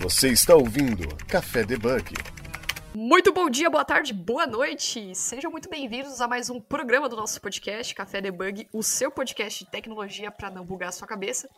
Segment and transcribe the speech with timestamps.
[0.00, 2.14] Você está ouvindo Café Debug.
[2.94, 5.14] Muito bom dia, boa tarde, boa noite!
[5.14, 9.62] Sejam muito bem-vindos a mais um programa do nosso podcast, Café Debug, o seu podcast
[9.62, 11.50] de tecnologia para não bugar a sua cabeça.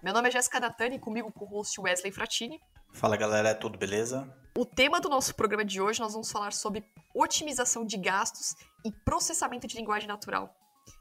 [0.00, 2.60] Meu nome é Jéssica Datani e comigo com o host Wesley Fratini.
[2.92, 4.32] Fala galera, tudo beleza?
[4.56, 8.54] O tema do nosso programa de hoje nós vamos falar sobre otimização de gastos
[8.84, 10.54] e processamento de linguagem natural.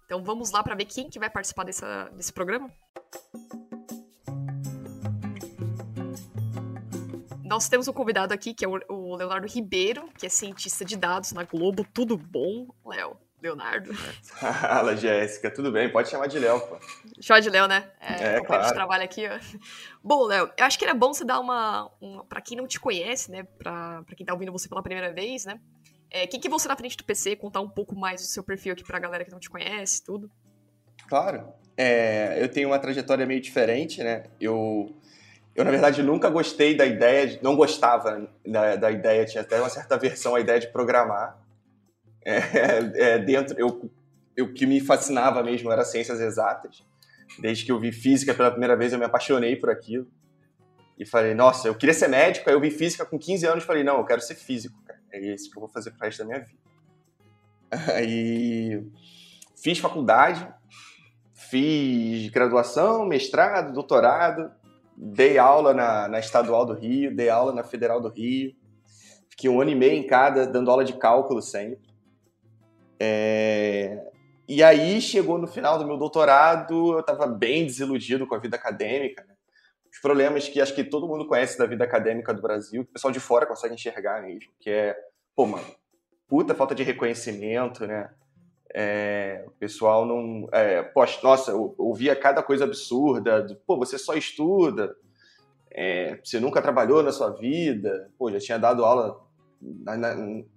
[0.05, 2.67] Então vamos lá para ver quem que vai participar dessa, desse programa?
[7.49, 11.31] Nós temos um convidado aqui, que é o Leonardo Ribeiro, que é cientista de dados
[11.31, 11.83] na Globo.
[11.91, 13.17] Tudo bom, Léo?
[13.41, 13.91] Leonardo.
[14.21, 15.49] Fala, Jéssica.
[15.49, 15.91] Tudo bem?
[15.91, 16.77] Pode chamar de Léo, pô.
[17.19, 17.89] Chama de Léo, né?
[17.99, 18.67] É, é claro.
[18.67, 19.39] de trabalho aqui, ó.
[20.03, 21.89] Bom, Léo, eu acho que era bom você dar uma...
[21.99, 23.47] uma para quem não te conhece, né?
[23.57, 25.59] Pra quem tá ouvindo você pela primeira vez, né?
[26.11, 27.35] É, quem que você na frente do PC?
[27.35, 30.29] Contar um pouco mais do seu perfil aqui pra galera que não te conhece, tudo.
[31.07, 31.51] Claro.
[31.75, 34.25] É, eu tenho uma trajetória meio diferente, né?
[34.39, 34.95] Eu
[35.59, 39.67] eu, na verdade, nunca gostei da ideia, não gostava da, da ideia, tinha até uma
[39.67, 41.37] certa versão a ideia de programar.
[42.25, 42.37] É,
[42.95, 43.91] é, dentro, eu,
[44.41, 46.81] o que me fascinava mesmo era ciências exatas.
[47.39, 50.07] Desde que eu vi física pela primeira vez, eu me apaixonei por aquilo.
[50.97, 53.67] E falei, nossa, eu queria ser médico, aí eu vi física com 15 anos e
[53.67, 54.99] falei, não, eu quero ser físico, cara.
[55.11, 56.59] É isso que eu vou fazer pro resto da minha vida.
[57.95, 58.81] Aí
[59.61, 60.47] fiz faculdade,
[61.33, 64.51] fiz graduação, mestrado, doutorado,
[65.01, 68.53] dei aula na, na Estadual do Rio, dei aula na Federal do Rio,
[69.29, 71.87] fiquei um ano e meio em cada, dando aula de cálculo sempre.
[72.99, 74.05] É...
[74.45, 78.57] E aí chegou no final do meu doutorado, eu estava bem desiludido com a vida
[78.57, 79.23] acadêmica.
[79.23, 79.35] Né?
[79.89, 82.93] Os problemas que acho que todo mundo conhece da vida acadêmica do Brasil, que o
[82.93, 84.97] pessoal de fora consegue enxergar mesmo, que é,
[85.33, 85.65] pô, mano,
[86.27, 88.09] puta falta de reconhecimento, né?
[88.73, 90.47] É, o pessoal não.
[90.51, 93.41] É, poxa, nossa, eu ouvia cada coisa absurda.
[93.41, 94.95] Do, pô, você só estuda,
[95.71, 98.11] é, você nunca trabalhou na sua vida.
[98.17, 99.19] Pô, já tinha dado aula
[99.61, 100.13] na, na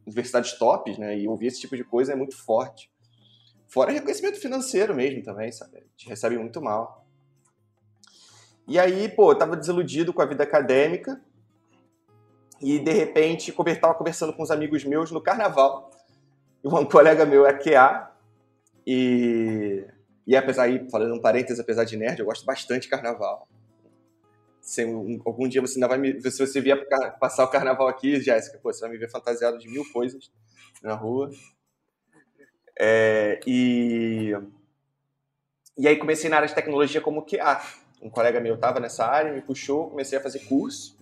[0.07, 1.19] universidades tops, né?
[1.19, 2.91] E ouvir esse tipo de coisa é muito forte.
[3.67, 5.79] Fora reconhecimento financeiro mesmo também, sabe?
[5.79, 7.07] A gente recebe muito mal.
[8.69, 11.21] E aí, pô, eu tava desiludido com a vida acadêmica.
[12.61, 15.91] E de repente, eu tava conversando com uns amigos meus no carnaval
[16.81, 18.13] um colega meu é QA
[18.87, 19.85] e,
[20.27, 23.49] e apesar aí, falando um parênteses, apesar de nerd, eu gosto bastante de carnaval.
[24.61, 26.21] Se, um, algum dia você ainda vai me.
[26.31, 26.87] Se você vier
[27.19, 30.31] passar o carnaval aqui, Jéssica, você vai me ver fantasiado de mil coisas
[30.83, 31.31] na rua.
[32.79, 34.33] É, e,
[35.77, 37.61] e aí comecei na área de tecnologia como QA.
[38.01, 40.97] Um colega meu estava nessa área, me puxou, comecei a fazer curso.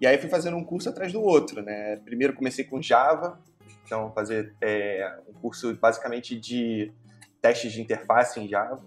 [0.00, 1.96] E aí fui fazendo um curso atrás do outro, né?
[2.04, 3.40] Primeiro comecei com Java,
[3.84, 6.92] então, fazer é, um curso basicamente de
[7.40, 8.82] testes de interface em Java.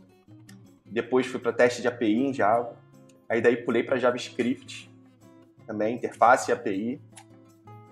[0.86, 2.76] Depois fui para teste de API em Java.
[3.30, 4.92] Aí daí pulei para JavaScript
[5.68, 7.02] também, interface e API.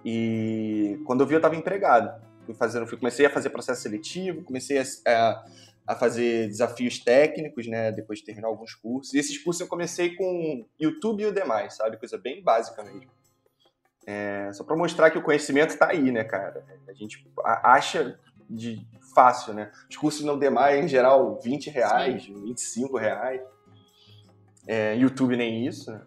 [0.03, 2.19] E quando eu vi, eu estava empregado.
[2.45, 5.45] Fui fazendo, fui, comecei a fazer processo seletivo, comecei a,
[5.87, 7.91] a, fazer desafios técnicos, né?
[7.91, 9.13] Depois de terminar alguns cursos.
[9.13, 11.97] E esses cursos eu comecei com YouTube e o demais, sabe?
[11.97, 13.09] Coisa bem básica mesmo.
[14.07, 16.63] É, só para mostrar que o conhecimento está aí, né, cara?
[16.87, 19.71] A gente acha de fácil, né?
[19.89, 22.33] Os cursos não demais, em geral, 20 reais, Sim.
[22.33, 23.41] 25 reais.
[24.67, 26.01] É, YouTube nem isso, né?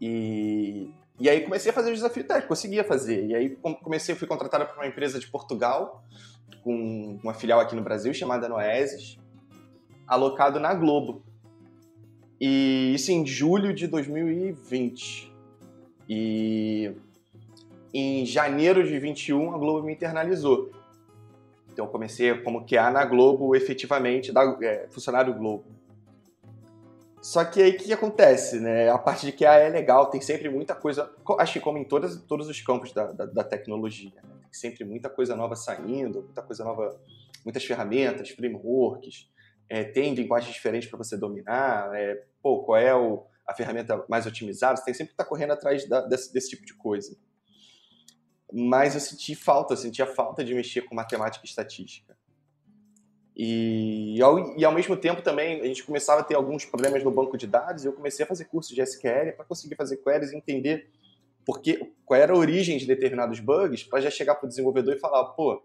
[0.00, 3.26] E, e aí comecei a fazer o desafio técnico, conseguia fazer.
[3.26, 6.02] E aí comecei, fui contratado por uma empresa de Portugal,
[6.62, 9.18] com uma filial aqui no Brasil, chamada Noesis,
[10.06, 11.22] alocado na Globo.
[12.40, 15.29] E isso em julho de 2020.
[16.12, 16.92] E
[17.94, 20.72] em janeiro de 21 a Globo me internalizou.
[21.72, 25.64] Então eu comecei como QA na Globo, efetivamente, da, é, funcionário Globo.
[27.22, 28.90] Só que aí o que acontece, né?
[28.90, 32.20] A parte de QA é legal, tem sempre muita coisa, acho que como em todas,
[32.22, 34.34] todos os campos da, da, da tecnologia, né?
[34.40, 36.98] tem sempre muita coisa nova saindo, muita coisa nova,
[37.44, 39.30] muitas ferramentas, frameworks,
[39.68, 44.26] é, tem linguagens diferentes para você dominar, é, pô, qual é o, a ferramenta mais
[44.26, 47.16] otimizada, você tem sempre que estar tá correndo atrás da, desse, desse, tipo de coisa.
[48.52, 52.16] Mas eu senti falta, eu sentia falta de mexer com matemática e estatística.
[53.36, 57.10] E ao, e ao mesmo tempo também a gente começava a ter alguns problemas no
[57.10, 60.32] banco de dados e eu comecei a fazer cursos de SQL para conseguir fazer queries
[60.32, 60.90] e entender
[61.44, 64.98] porque, qual era a origem de determinados bugs para já chegar para o desenvolvedor e
[64.98, 65.62] falar, pô,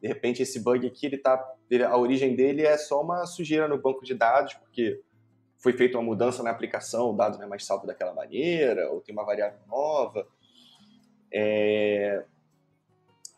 [0.00, 1.42] de repente esse bug aqui, ele tá,
[1.88, 5.00] a origem dele é só uma sujeira no banco de dados, porque
[5.64, 9.00] foi feita uma mudança na aplicação, o dado não é mais salvo daquela maneira, ou
[9.00, 10.28] tem uma variável nova.
[11.32, 12.22] É...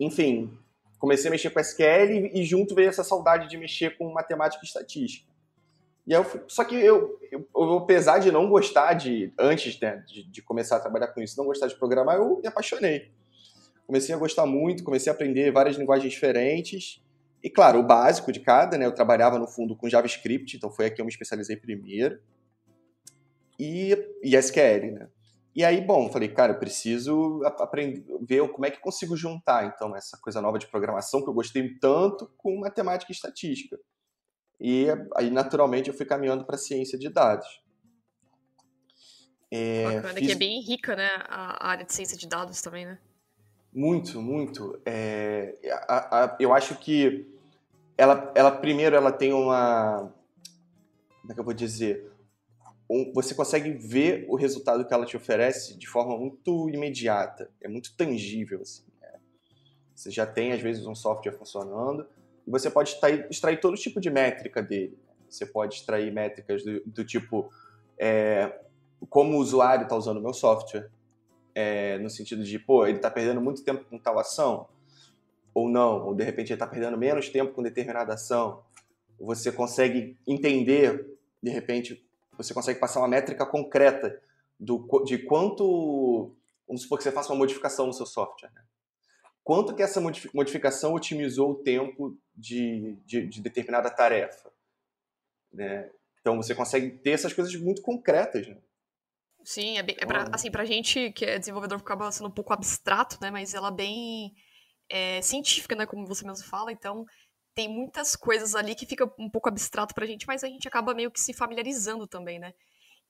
[0.00, 0.52] Enfim,
[0.98, 4.66] comecei a mexer com SQL e junto veio essa saudade de mexer com matemática e
[4.66, 5.30] estatística.
[6.04, 10.24] E eu, só que eu, eu, eu, apesar de não gostar de, antes né, de,
[10.24, 13.12] de, começar a trabalhar com isso, não gostar de programar, eu me apaixonei.
[13.86, 17.00] Comecei a gostar muito, comecei a aprender várias linguagens diferentes.
[17.46, 18.86] E claro, o básico de cada, né?
[18.86, 22.20] Eu trabalhava no fundo com JavaScript, então foi aqui que eu me especializei primeiro.
[23.56, 25.08] E, e SQL, né?
[25.54, 29.64] E aí, bom, falei, cara, eu preciso aprender, ver como é que eu consigo juntar,
[29.64, 33.78] então, essa coisa nova de programação que eu gostei tanto com matemática e estatística.
[34.60, 37.62] E aí, naturalmente, eu fui caminhando para a ciência de dados.
[39.52, 40.26] É, Bacana, fiz...
[40.26, 42.98] que é bem rica, né, a área de ciência de dados também, né?
[43.72, 44.80] Muito, muito.
[44.84, 45.54] É,
[45.86, 47.35] a, a, eu acho que
[47.96, 50.12] ela, ela, primeiro, ela tem uma...
[51.20, 52.10] Como é que eu vou dizer?
[52.88, 57.50] Um, você consegue ver o resultado que ela te oferece de forma muito imediata.
[57.60, 58.84] É muito tangível, assim.
[59.00, 59.18] Né?
[59.94, 62.06] Você já tem, às vezes, um software funcionando
[62.46, 64.96] e você pode extrair, extrair todo tipo de métrica dele.
[65.28, 67.50] Você pode extrair métricas do, do tipo
[67.98, 68.60] é,
[69.08, 70.90] como o usuário está usando o meu software,
[71.54, 74.68] é, no sentido de, pô, ele está perdendo muito tempo com tal ação,
[75.56, 78.62] ou não, ou de repente ele está perdendo menos tempo com determinada ação.
[79.18, 82.06] Você consegue entender, de repente,
[82.36, 84.20] você consegue passar uma métrica concreta
[84.60, 86.34] do, de quanto.
[86.68, 88.50] Vamos supor que você faça uma modificação no seu software.
[88.54, 88.60] Né?
[89.42, 90.00] quanto que essa
[90.34, 94.50] modificação otimizou o tempo de, de, de determinada tarefa.
[95.52, 95.88] Né?
[96.20, 98.48] Então você consegue ter essas coisas muito concretas.
[98.48, 98.56] Né?
[99.44, 102.32] Sim, é, bem, é pra, então, assim, pra gente que é desenvolvedor acaba sendo um
[102.32, 103.30] pouco abstrato, né?
[103.30, 104.34] Mas ela é bem
[104.88, 105.86] é, científica, né?
[105.86, 107.04] Como você mesmo fala, então
[107.54, 110.94] tem muitas coisas ali que fica um pouco abstrato pra gente, mas a gente acaba
[110.94, 112.52] meio que se familiarizando também, né?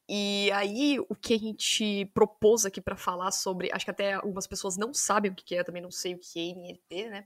[0.08, 3.70] E aí, o que a gente propôs aqui para falar sobre.
[3.72, 6.38] Acho que até algumas pessoas não sabem o que é, também não sei o que
[6.38, 7.24] é NLP, né?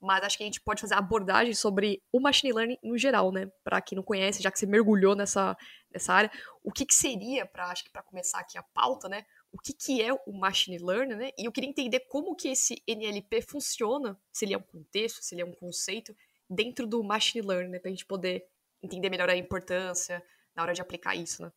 [0.00, 3.46] Mas acho que a gente pode fazer abordagem sobre o machine learning no geral, né?
[3.62, 5.56] Para quem não conhece, já que você mergulhou nessa,
[5.90, 6.30] nessa área,
[6.64, 9.24] o que, que seria, para acho que para começar aqui a pauta, né?
[9.56, 11.30] O que, que é o machine learning, né?
[11.38, 15.34] E eu queria entender como que esse NLP funciona, se ele é um contexto, se
[15.34, 16.14] ele é um conceito,
[16.48, 17.78] dentro do machine learning, né?
[17.78, 18.46] Para a gente poder
[18.82, 20.22] entender melhor a importância
[20.54, 21.50] na hora de aplicar isso, né?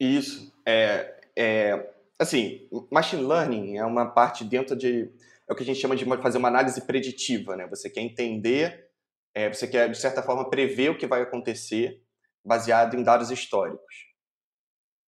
[0.00, 0.50] Isso.
[0.64, 5.12] É, é, assim, machine learning é uma parte dentro de.
[5.46, 7.66] É o que a gente chama de fazer uma análise preditiva, né?
[7.66, 8.90] Você quer entender,
[9.34, 12.02] é, você quer, de certa forma, prever o que vai acontecer
[12.42, 14.06] baseado em dados históricos.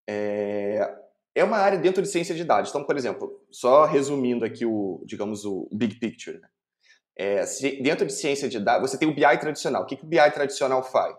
[0.10, 1.06] É,
[1.38, 2.69] é uma área dentro de ciência de dados.
[2.69, 6.39] Então, por exemplo, só resumindo aqui o, digamos, o big picture.
[6.39, 6.48] Né?
[7.16, 7.44] É,
[7.81, 9.84] dentro de ciência de dados, você tem o BI tradicional.
[9.84, 11.16] O que, que o BI tradicional faz?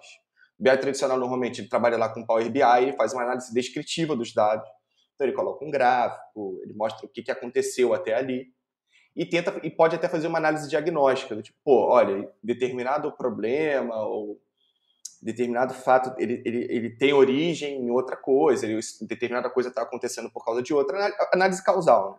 [0.59, 4.17] O BI tradicional normalmente ele trabalha lá com Power BI, ele faz uma análise descritiva
[4.17, 4.69] dos dados.
[5.15, 8.47] Então ele coloca um gráfico, ele mostra o que, que aconteceu até ali
[9.17, 14.01] e tenta e pode até fazer uma análise diagnóstica, do tipo, pô, olha, determinado problema
[14.05, 14.41] ou
[15.23, 20.31] determinado fato ele, ele, ele tem origem em outra coisa, ele, determinada coisa está acontecendo
[20.31, 22.13] por causa de outra, análise causal.
[22.13, 22.19] Né?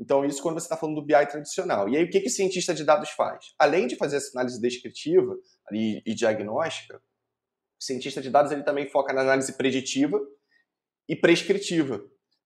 [0.00, 1.86] Então, isso quando você está falando do BI tradicional.
[1.86, 3.54] E aí, o que, que o cientista de dados faz?
[3.58, 5.36] Além de fazer essa análise descritiva
[5.70, 10.18] e, e diagnóstica, o cientista de dados ele também foca na análise preditiva
[11.06, 12.02] e prescritiva.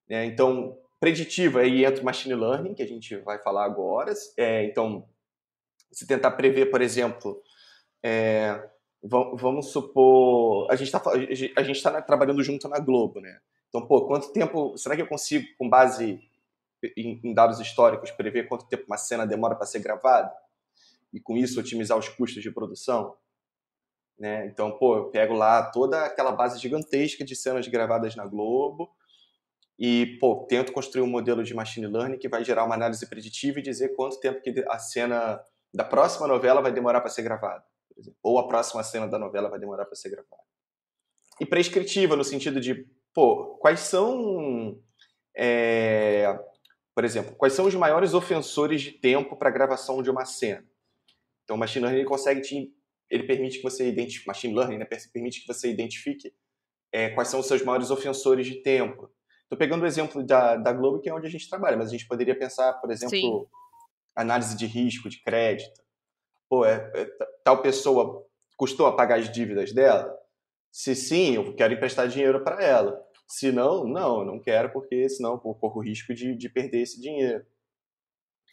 [0.09, 0.25] Né?
[0.25, 4.13] Então, preditiva aí entra o machine learning, que a gente vai falar agora.
[4.37, 5.09] É, então,
[5.93, 7.41] se tentar prever, por exemplo,
[8.03, 8.69] é,
[9.07, 11.03] vamos supor, a gente está
[11.57, 13.39] a gente tá trabalhando junto na Globo, né?
[13.69, 16.21] Então, pô, quanto tempo, será que eu consigo, com base
[16.97, 20.33] em, em dados históricos, prever quanto tempo uma cena demora para ser gravada?
[21.13, 23.17] E com isso otimizar os custos de produção?
[24.19, 24.47] Né?
[24.47, 28.91] Então, pô, eu pego lá toda aquela base gigantesca de cenas gravadas na Globo
[29.79, 33.59] e, pô, tento construir um modelo de machine learning que vai gerar uma análise preditiva
[33.59, 37.65] e dizer quanto tempo que a cena da próxima novela vai demorar para ser gravada,
[38.23, 40.43] ou a próxima cena da novela vai demorar para ser gravada.
[41.41, 44.81] E prescritiva no sentido de, pô, quais são,
[45.37, 46.39] é,
[46.95, 50.65] por exemplo, quais são os maiores ofensores de tempo para a gravação de uma cena?
[51.43, 52.75] Então, o machine learning consegue te
[53.11, 56.35] ele permite que você identifique, machine learning, né, permite que você identifique
[56.93, 59.11] é, quais são os seus maiores ofensores de tempo.
[59.43, 61.91] Estou pegando o exemplo da, da Globo, que é onde a gente trabalha, mas a
[61.93, 63.47] gente poderia pensar, por exemplo, Sim.
[64.17, 65.84] análise de risco, de crédito.
[66.49, 67.05] Pô, é, é,
[67.43, 70.15] tal pessoa custou a pagar as dívidas dela?
[70.71, 73.01] Se sim, eu quero emprestar dinheiro para ela.
[73.27, 77.01] Se não, não, não quero, porque senão eu corro o risco de, de perder esse
[77.01, 77.45] dinheiro.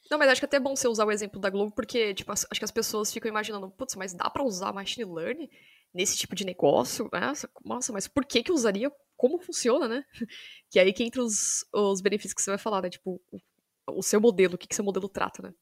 [0.10, 2.32] Não, mas acho que é até bom você usar o exemplo da Globo, porque, tipo,
[2.32, 5.50] acho que as pessoas ficam imaginando, putz, mas dá para usar machine learning
[5.94, 7.10] nesse tipo de negócio?
[7.64, 8.92] Nossa, mas por que que usaria?
[9.16, 10.04] Como funciona, né?
[10.70, 12.90] Que é aí que entra os, os benefícios que você vai falar, né?
[12.90, 13.40] Tipo, o,
[14.00, 15.54] o seu modelo, o que, que seu modelo trata, né?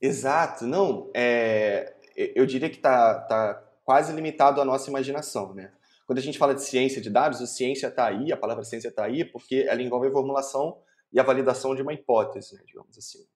[0.00, 5.72] Exato, não, é, eu diria que tá, tá quase limitado à nossa imaginação, né?
[6.08, 8.88] quando a gente fala de ciência de dados, a ciência está aí, a palavra ciência
[8.88, 10.80] está aí, porque ela envolve a formulação
[11.12, 13.26] e a validação de uma hipótese, né, digamos assim.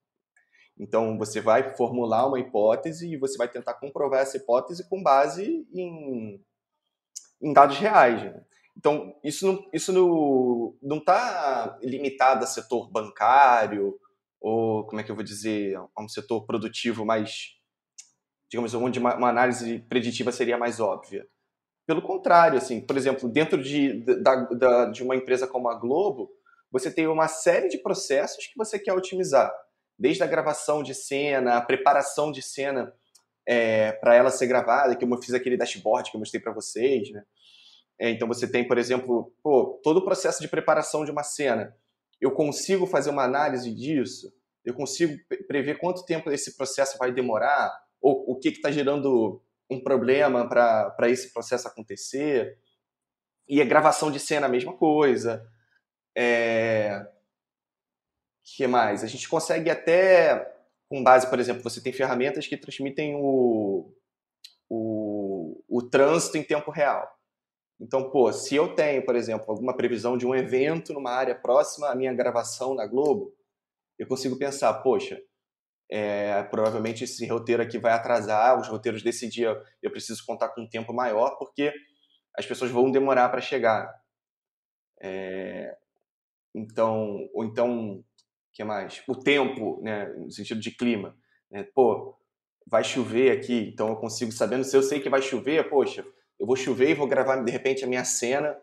[0.78, 5.68] Então, você vai formular uma hipótese e você vai tentar comprovar essa hipótese com base
[5.70, 6.42] em,
[7.42, 8.22] em dados reais.
[8.22, 8.42] Né?
[8.74, 14.00] Então, isso não está isso não, não tá limitado a setor bancário
[14.42, 17.52] ou, como é que eu vou dizer, a um setor produtivo mais,
[18.50, 21.26] digamos, onde uma, análise preditiva seria mais óbvia.
[21.86, 26.30] Pelo contrário, assim, por exemplo, dentro de, da, da, de uma empresa como a Globo,
[26.70, 29.52] você tem uma série de processos que você quer otimizar.
[29.98, 32.92] Desde a gravação de cena, a preparação de cena
[33.46, 37.10] é, para ela ser gravada, que eu fiz aquele dashboard que eu mostrei para vocês,
[37.10, 37.22] né?
[38.00, 41.76] É, então você tem, por exemplo, pô, todo o processo de preparação de uma cena.
[42.22, 44.32] Eu consigo fazer uma análise disso?
[44.64, 47.76] Eu consigo prever quanto tempo esse processo vai demorar?
[48.00, 52.56] Ou o que está gerando um problema para esse processo acontecer?
[53.48, 55.44] E a gravação de cena, a mesma coisa.
[56.16, 57.04] É...
[58.44, 59.02] que mais?
[59.02, 60.54] A gente consegue até,
[60.88, 63.92] com base, por exemplo, você tem ferramentas que transmitem o,
[64.70, 67.11] o, o trânsito em tempo real.
[67.82, 71.88] Então, pô, se eu tenho, por exemplo, alguma previsão de um evento numa área próxima
[71.88, 73.34] à minha gravação na Globo,
[73.98, 75.20] eu consigo pensar, poxa,
[75.90, 80.62] é, provavelmente esse roteiro aqui vai atrasar, os roteiros desse dia eu preciso contar com
[80.62, 81.72] um tempo maior, porque
[82.38, 83.92] as pessoas vão demorar para chegar.
[85.00, 85.76] É,
[86.54, 88.04] então, ou então,
[88.52, 89.02] que mais?
[89.08, 91.16] O tempo, né, no sentido de clima.
[91.50, 91.64] Né?
[91.74, 92.16] Pô,
[92.64, 96.06] vai chover aqui, então eu consigo, sabendo se eu sei que vai chover, poxa,
[96.42, 98.58] eu vou chover e vou gravar de repente a minha cena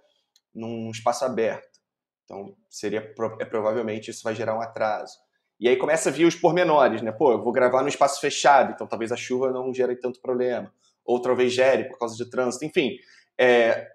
[0.53, 1.79] num espaço aberto.
[2.25, 2.99] Então, seria
[3.39, 5.17] é, provavelmente isso vai gerar um atraso.
[5.57, 7.13] E aí começa a vir os pormenores, né?
[7.13, 10.69] Pô, eu vou gravar num espaço fechado, então talvez a chuva não gere tanto problema.
[11.05, 12.65] Ou talvez gere por causa de trânsito.
[12.65, 12.97] Enfim,
[13.39, 13.87] é,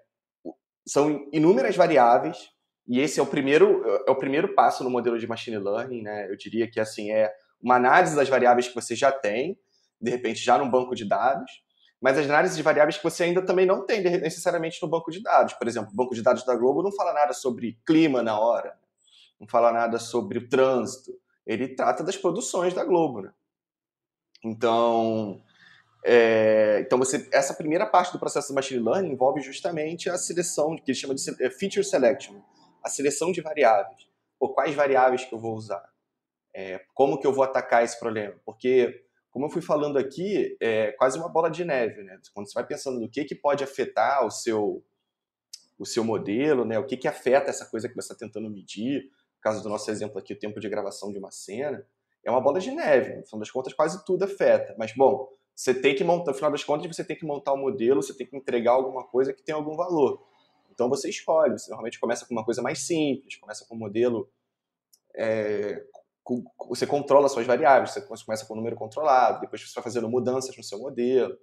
[0.87, 2.49] são inúmeras variáveis
[2.87, 6.27] e esse é o primeiro é o primeiro passo no modelo de machine learning, né?
[6.27, 9.59] Eu diria que assim é uma análise das variáveis que você já tem,
[10.01, 11.51] de repente já num banco de dados,
[12.05, 15.23] mas as análises de variáveis que você ainda também não tem necessariamente no banco de
[15.23, 15.55] dados.
[15.55, 18.77] Por exemplo, o banco de dados da Globo não fala nada sobre clima na hora,
[19.39, 21.19] não fala nada sobre o trânsito.
[21.47, 23.33] Ele trata das produções da Globo, né?
[24.43, 25.41] Então,
[26.03, 30.75] é, então você, essa primeira parte do processo do machine learning envolve justamente a seleção,
[30.75, 32.39] que ele chama de é, feature selection,
[32.83, 34.07] a seleção de variáveis.
[34.37, 35.83] Por quais variáveis que eu vou usar?
[36.53, 38.35] É, como que eu vou atacar esse problema?
[38.45, 39.04] Porque
[39.35, 42.17] como eu fui falando aqui, é quase uma bola de neve, né?
[42.33, 44.81] Quando você vai pensando no que, que pode afetar o seu,
[45.77, 46.79] o seu modelo, né?
[46.79, 49.91] O que, que afeta essa coisa que você está tentando medir, no caso do nosso
[49.91, 51.85] exemplo aqui, o tempo de gravação de uma cena,
[52.23, 53.17] é uma bola de neve.
[53.17, 54.73] No final das contas, quase tudo afeta.
[54.79, 57.59] Mas, bom, você tem que montar, no final das contas, você tem que montar um
[57.59, 60.25] modelo, você tem que entregar alguma coisa que tem algum valor.
[60.71, 61.59] Então você escolhe.
[61.59, 64.31] Você normalmente começa com uma coisa mais simples, começa com um modelo
[65.13, 65.83] é,
[66.67, 70.55] você controla suas variáveis, você começa com o número controlado, depois você vai fazendo mudanças
[70.57, 71.37] no seu modelo.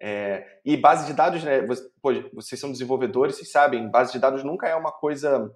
[0.00, 1.62] É, e base de dados, né,
[2.02, 5.50] pô, vocês são desenvolvedores, vocês sabem, base de dados nunca é uma coisa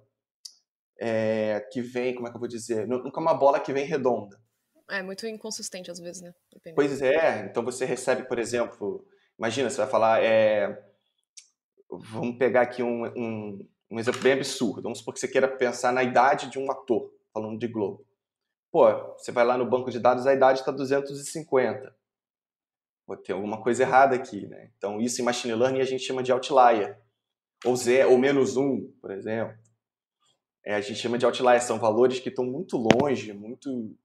[0.99, 3.85] é, que vem, como é que eu vou dizer, nunca é uma bola que vem
[3.85, 4.39] redonda.
[4.89, 6.33] É muito inconsistente às vezes, né?
[6.51, 6.75] Dependendo.
[6.75, 9.05] Pois é, então você recebe, por exemplo,
[9.37, 10.83] imagina, você vai falar, é,
[11.89, 15.93] vamos pegar aqui um, um, um exemplo bem absurdo, vamos supor que você queira pensar
[15.93, 18.08] na idade de um ator, falando de Globo.
[18.71, 21.95] Pô, você vai lá no banco de dados, a idade está 250.
[23.05, 24.69] Pô, tem alguma coisa errada aqui, né?
[24.77, 26.99] Então, isso em machine learning a gente chama de outlier.
[27.65, 29.57] Ou zero, ou menos um, por exemplo.
[30.63, 33.95] É, a gente chama de outlier, são valores que estão muito longe, muito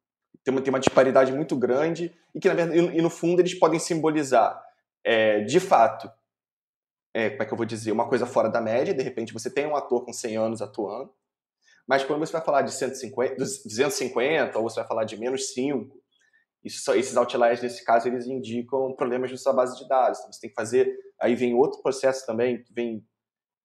[0.44, 3.54] tem uma, tem uma disparidade muito grande e que, na verdade, e, no fundo, eles
[3.54, 4.62] podem simbolizar,
[5.02, 6.10] é, de fato,
[7.14, 9.50] é, como é que eu vou dizer, uma coisa fora da média, de repente você
[9.50, 11.12] tem um ator com 100 anos atuando,
[11.86, 16.02] mas quando você vai falar de 150, 250 ou você vai falar de menos 5,
[16.64, 20.18] isso, esses outliers, nesse caso, eles indicam problemas na sua base de dados.
[20.18, 20.96] Então, você tem que fazer.
[21.20, 23.06] Aí vem outro processo também, que vem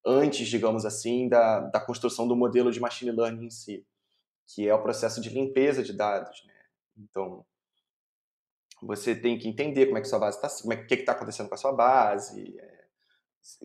[0.06, 3.86] antes, digamos assim, da, da construção do modelo de machine learning em si,
[4.48, 6.44] que é o processo de limpeza de dados.
[6.46, 6.54] Né?
[6.98, 7.46] Então,
[8.82, 11.48] você tem que entender como é que sua base está, como é que está acontecendo
[11.48, 12.86] com a sua base, é,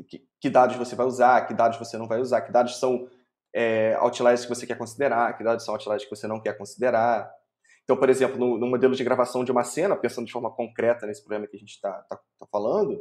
[0.09, 3.09] que, que, dados você vai usar, que dados você não vai usar, que dados são
[3.55, 7.33] é, outliers que você quer considerar, que dados são outliers que você não quer considerar.
[7.85, 11.07] Então, por exemplo, no, no modelo de gravação de uma cena, pensando de forma concreta
[11.07, 13.01] nesse problema que a gente está tá, tá falando,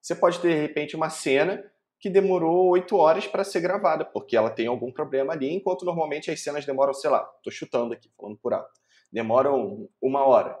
[0.00, 1.64] você pode ter, de repente, uma cena
[1.98, 6.30] que demorou oito horas para ser gravada, porque ela tem algum problema ali, enquanto normalmente
[6.30, 8.70] as cenas demoram, sei lá, estou chutando aqui, falando por alto,
[9.10, 10.56] demoram uma hora.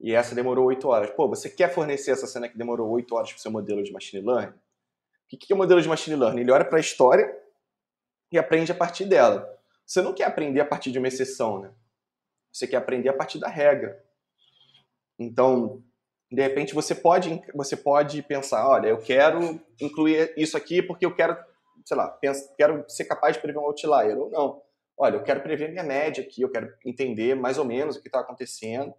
[0.00, 1.10] E essa demorou oito horas.
[1.10, 3.92] Pô, você quer fornecer essa cena que demorou oito horas para o seu modelo de
[3.92, 4.54] machine learning?
[5.32, 6.40] O que é o modelo de machine learning?
[6.40, 7.36] Ele olha para a história
[8.30, 9.48] e aprende a partir dela.
[9.86, 11.72] Você não quer aprender a partir de uma exceção, né?
[12.52, 14.02] Você quer aprender a partir da regra.
[15.18, 15.82] Então,
[16.30, 21.14] de repente você pode você pode pensar, olha, eu quero incluir isso aqui porque eu
[21.14, 21.36] quero,
[21.84, 24.62] sei lá, penso, quero ser capaz de prever um outlier ou não.
[24.96, 28.08] Olha, eu quero prever minha média aqui, eu quero entender mais ou menos o que
[28.08, 28.92] está acontecendo,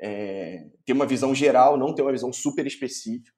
[0.00, 3.32] é, ter uma visão geral, não ter uma visão super específica.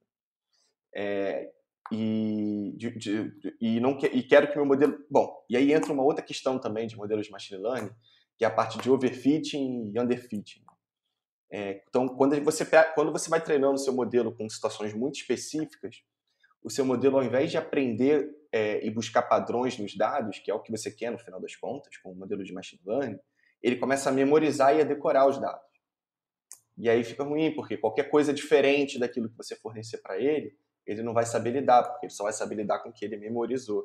[0.95, 1.53] É,
[1.93, 4.99] e, de, de, e, não que, e quero que meu modelo.
[5.11, 7.91] Bom, e aí entra uma outra questão também de modelos de machine learning,
[8.37, 10.65] que é a parte de overfitting e underfitting.
[11.51, 16.03] É, então, quando você, quando você vai treinando o seu modelo com situações muito específicas,
[16.63, 20.55] o seu modelo, ao invés de aprender é, e buscar padrões nos dados, que é
[20.55, 23.19] o que você quer no final das contas, com o modelo de machine learning,
[23.63, 25.65] ele começa a memorizar e a decorar os dados.
[26.77, 31.03] E aí fica ruim, porque qualquer coisa diferente daquilo que você fornecer para ele, ele
[31.03, 33.85] não vai saber lidar, porque ele só vai saber lidar com o que ele memorizou.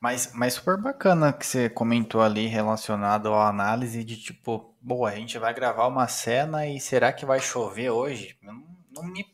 [0.00, 5.14] Mas, mas super bacana que você comentou ali relacionado à análise de tipo, boa, a
[5.14, 8.38] gente vai gravar uma cena e será que vai chover hoje?
[8.40, 9.26] Não, não me,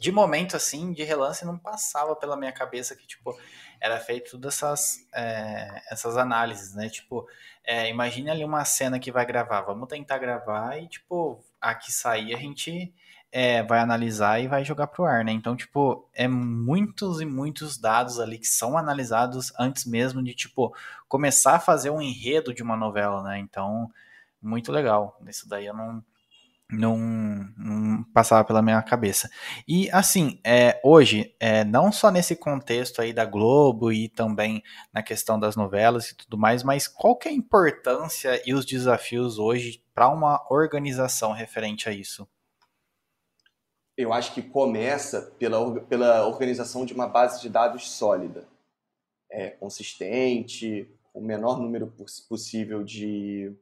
[0.00, 3.38] de momento assim, de relance, não passava pela minha cabeça que tipo
[3.80, 6.88] era feito todas essas, é, essas análises, né?
[6.88, 7.28] Tipo,
[7.62, 12.34] é, imagine ali uma cena que vai gravar, vamos tentar gravar e tipo, aqui sair
[12.34, 12.92] a gente
[13.36, 15.32] é, vai analisar e vai jogar pro ar, né?
[15.32, 20.72] Então, tipo, é muitos e muitos dados ali que são analisados antes mesmo de, tipo,
[21.08, 23.40] começar a fazer um enredo de uma novela, né?
[23.40, 23.90] Então,
[24.40, 25.18] muito legal.
[25.26, 26.00] Isso daí eu não,
[26.70, 26.96] não,
[27.56, 29.28] não passava pela minha cabeça.
[29.66, 34.62] E, assim, é, hoje, é, não só nesse contexto aí da Globo e também
[34.92, 38.64] na questão das novelas e tudo mais, mas qual que é a importância e os
[38.64, 42.28] desafios hoje para uma organização referente a isso?
[43.96, 48.46] Eu acho que começa pela, pela organização de uma base de dados sólida,
[49.30, 51.92] é, consistente, o menor número
[52.28, 53.52] possível de,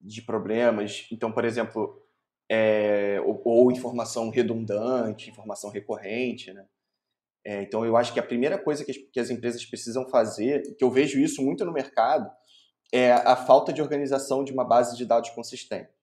[0.00, 1.06] de problemas.
[1.12, 2.02] Então, por exemplo,
[2.48, 6.52] é, ou, ou, informação redundante, informação recorrente.
[6.52, 6.66] Né?
[7.44, 10.74] É, então, eu acho que a primeira coisa que as, que as empresas precisam fazer,
[10.76, 12.30] que eu vejo isso muito no mercado,
[12.90, 15.97] é a falta de organização de uma base de dados consistente.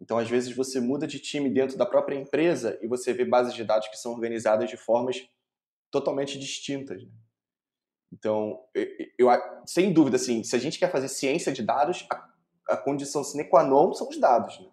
[0.00, 3.54] Então, às vezes, você muda de time dentro da própria empresa e você vê bases
[3.54, 5.26] de dados que são organizadas de formas
[5.90, 7.02] totalmente distintas.
[7.02, 7.10] Né?
[8.12, 8.86] Então, eu,
[9.18, 9.28] eu,
[9.66, 12.28] sem dúvida, assim, se a gente quer fazer ciência de dados, a,
[12.70, 14.58] a condição sine qua non são os dados.
[14.58, 14.68] Né?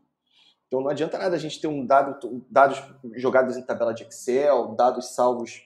[0.68, 2.82] Então, não adianta nada a gente ter um dado, dados
[3.16, 5.62] jogados em tabela de Excel, dados salvos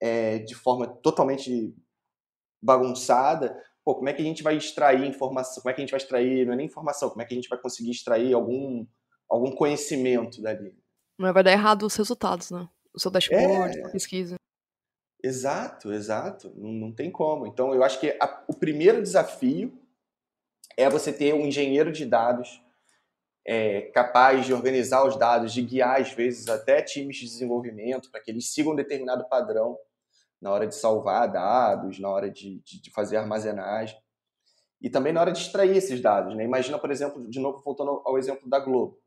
[0.00, 1.74] é, de forma totalmente
[2.62, 3.56] bagunçada,
[3.90, 5.62] pô, como é que a gente vai extrair informação?
[5.62, 7.36] Como é que a gente vai extrair, não é nem informação, como é que a
[7.36, 8.86] gente vai conseguir extrair algum,
[9.28, 10.78] algum conhecimento dali?
[11.18, 12.68] Mas vai dar errado os resultados, né?
[12.94, 13.86] O seu dashboard, é...
[13.86, 14.36] a pesquisa.
[15.22, 16.52] Exato, exato.
[16.56, 17.46] Não, não tem como.
[17.46, 19.76] Então, eu acho que a, o primeiro desafio
[20.76, 22.62] é você ter um engenheiro de dados
[23.44, 28.20] é, capaz de organizar os dados, de guiar, às vezes, até times de desenvolvimento para
[28.20, 29.76] que eles sigam um determinado padrão
[30.40, 34.00] na hora de salvar dados, na hora de, de, de, fazer armazenagem
[34.80, 36.34] e também na hora de extrair esses dados.
[36.34, 36.44] Né?
[36.44, 38.98] Imagina, por exemplo, de novo voltando ao exemplo da Globo.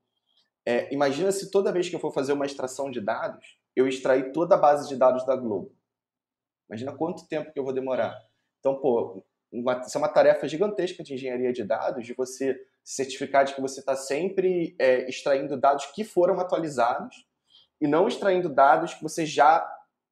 [0.66, 4.32] É, imagina se toda vez que eu for fazer uma extração de dados, eu extrair
[4.32, 5.76] toda a base de dados da Globo.
[6.70, 8.18] Imagina quanto tempo que eu vou demorar.
[8.60, 13.46] Então, pô, uma, isso é uma tarefa gigantesca de engenharia de dados, de você certificar
[13.46, 17.26] de que você está sempre é, extraindo dados que foram atualizados
[17.80, 19.66] e não extraindo dados que você já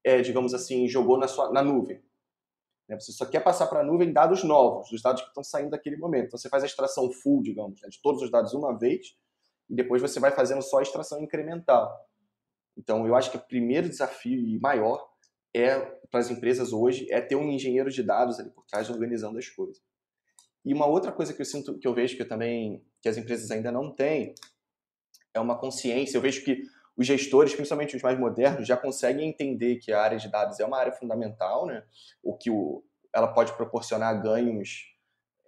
[0.04, 2.02] é, digamos assim, jogou na, sua, na nuvem.
[2.88, 3.00] Né?
[3.00, 5.98] Você só quer passar para a nuvem dados novos, os dados que estão saindo daquele
[5.98, 6.28] momento.
[6.28, 9.16] Então, você faz a extração full, digamos, né, de todos os dados uma vez,
[9.70, 11.90] e depois você vai fazendo só a extração incremental.
[12.78, 15.10] Então, eu acho que o primeiro desafio e maior
[15.54, 19.38] é para as empresas hoje é ter um engenheiro de dados ali por trás organizando
[19.38, 19.82] as coisas.
[20.64, 23.18] E uma outra coisa que eu sinto, que eu vejo que eu também que as
[23.18, 24.36] empresas ainda não têm
[25.34, 26.18] é uma consciência.
[26.18, 26.64] Eu vejo que
[26.98, 30.66] os gestores, principalmente os mais modernos, já conseguem entender que a área de dados é
[30.66, 31.84] uma área fundamental, né?
[32.22, 34.92] o que o, ela pode proporcionar ganhos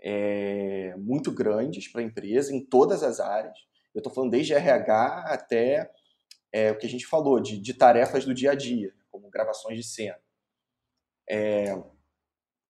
[0.02, 3.58] é, muito grandes para a empresa em todas as áreas.
[3.94, 5.92] Eu estou falando desde RH até
[6.52, 9.78] é, o que a gente falou de, de, tarefas do dia a dia, como gravações
[9.78, 10.20] de cena.
[11.30, 11.78] É,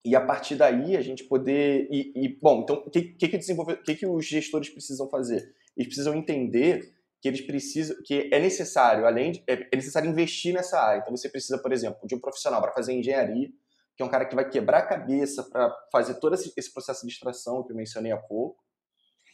[0.05, 1.88] e a partir daí a gente poder.
[1.89, 3.39] E, e bom, então o que, que, que,
[3.83, 5.55] que, que os gestores precisam fazer?
[5.75, 6.92] Eles precisam entender
[7.23, 10.99] que eles precisam, que é necessário, além de, é, é necessário investir nessa área.
[10.99, 13.47] Então você precisa, por exemplo, de um profissional para fazer engenharia,
[13.95, 17.13] que é um cara que vai quebrar a cabeça para fazer todo esse processo de
[17.13, 18.62] extração que eu mencionei há pouco.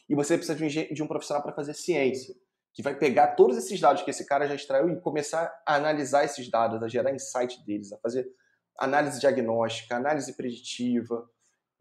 [0.07, 2.35] E você precisa de um, de um profissional para fazer ciência,
[2.75, 6.23] que vai pegar todos esses dados que esse cara já extraiu e começar a analisar
[6.23, 8.29] esses dados, a gerar insight deles, a fazer
[8.77, 11.27] análise diagnóstica, análise preditiva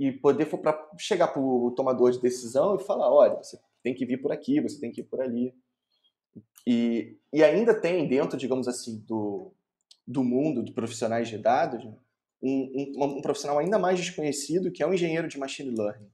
[0.01, 4.07] e poder para chegar para o tomador de decisão e falar, olha, você tem que
[4.07, 5.55] vir por aqui, você tem que ir por ali.
[6.67, 9.53] E, e ainda tem dentro, digamos assim, do,
[10.07, 11.85] do mundo de profissionais de dados,
[12.43, 16.11] um, um, um profissional ainda mais desconhecido, que é o engenheiro de machine learning,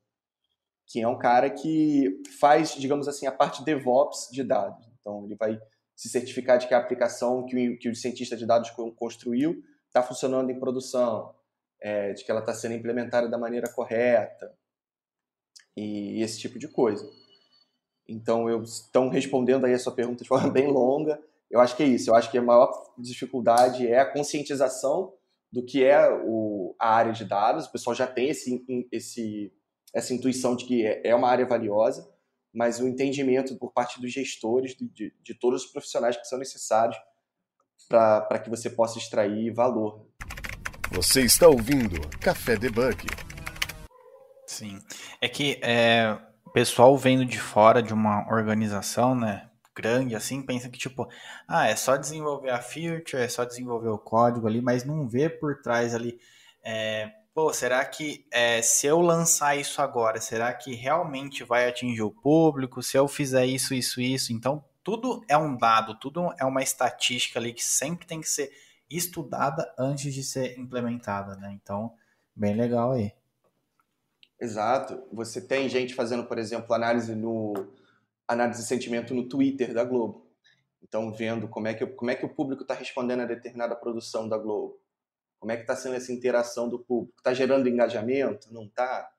[0.87, 4.87] que é um cara que faz, digamos assim, a parte DevOps de dados.
[5.01, 5.61] Então, ele vai
[5.95, 10.03] se certificar de que a aplicação que o, que o cientista de dados construiu está
[10.03, 11.35] funcionando em produção,
[11.81, 14.53] é, de que ela está sendo implementada da maneira correta
[15.77, 17.09] e esse tipo de coisa.
[18.09, 21.21] Então, eu estão respondendo aí a sua pergunta de forma bem longa.
[21.51, 22.11] Eu acho que é isso.
[22.11, 25.13] Eu acho que a maior dificuldade é a conscientização
[25.53, 27.67] do que é o, a área de dados.
[27.67, 29.53] O pessoal já tem esse, esse,
[29.95, 32.11] essa intuição de que é, é uma área valiosa,
[32.53, 36.39] mas o entendimento por parte dos gestores, de, de, de todos os profissionais que são
[36.39, 36.97] necessários
[37.89, 40.07] para que você possa extrair valor.
[40.91, 43.07] Você está ouvindo Café Debug.
[44.47, 44.79] Sim.
[45.21, 49.49] É que é, o pessoal vendo de fora de uma organização, né?
[49.75, 51.09] Grande assim, pensa que tipo,
[51.49, 55.29] ah, é só desenvolver a feature, é só desenvolver o código ali, mas não vê
[55.29, 56.19] por trás ali.
[56.63, 62.03] É, pô, será que é, se eu lançar isso agora, será que realmente vai atingir
[62.03, 62.83] o público?
[62.83, 67.41] Se eu fizer isso, isso, isso, então tudo é um dado, tudo é uma estatística
[67.41, 68.53] ali que sempre tem que ser
[68.89, 71.51] estudada antes de ser implementada, né?
[71.53, 71.93] Então,
[72.37, 73.13] bem legal aí.
[74.41, 75.03] Exato.
[75.13, 77.55] Você tem gente fazendo, por exemplo, análise no
[78.27, 80.27] análise de sentimento no Twitter da Globo.
[80.83, 84.29] Então, vendo como é que, como é que o público está respondendo a determinada produção
[84.29, 84.81] da Globo.
[85.39, 87.19] Como é que está sendo essa interação do público?
[87.19, 88.53] Está gerando engajamento?
[88.53, 89.11] Não está?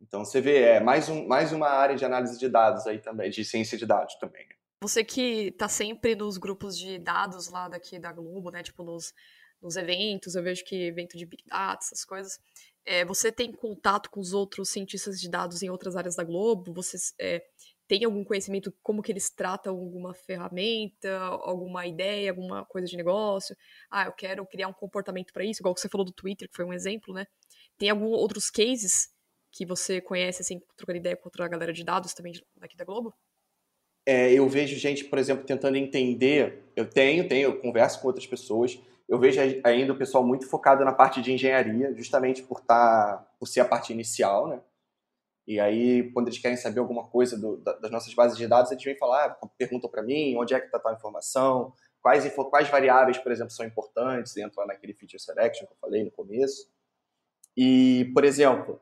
[0.00, 3.30] Então, você vê, é mais, um, mais uma área de análise de dados aí também,
[3.30, 4.46] de ciência de dados também.
[4.48, 4.54] Né?
[4.82, 8.62] Você que tá sempre nos grupos de dados lá daqui da Globo, né?
[8.62, 9.12] Tipo, nos,
[9.60, 12.38] nos eventos, eu vejo que evento de Big Data, essas coisas.
[12.84, 16.72] É, você tem contato com os outros cientistas de dados em outras áreas da Globo?
[16.72, 17.44] Você é,
[17.86, 23.56] tem algum conhecimento como que eles tratam alguma ferramenta, alguma ideia, alguma coisa de negócio?
[23.90, 26.56] Ah, eu quero criar um comportamento para isso, igual que você falou do Twitter, que
[26.56, 27.26] foi um exemplo, né?
[27.76, 29.10] Tem alguns outros cases
[29.50, 33.12] que você conhece, assim, trocando ideia com outra galera de dados também daqui da Globo?
[34.06, 36.64] É, eu vejo gente, por exemplo, tentando entender.
[36.74, 38.78] Eu tenho, tenho, eu converso com outras pessoas.
[39.10, 43.46] Eu vejo ainda o pessoal muito focado na parte de engenharia, justamente por estar, por
[43.46, 44.62] ser a parte inicial, né?
[45.48, 48.84] E aí, quando eles querem saber alguma coisa do, das nossas bases de dados, eles
[48.84, 53.18] vêm falar, ah, perguntam para mim onde é que está a informação, quais, quais variáveis,
[53.18, 56.70] por exemplo, são importantes, entram naquele feature selection que eu falei no começo.
[57.56, 58.80] E, por exemplo,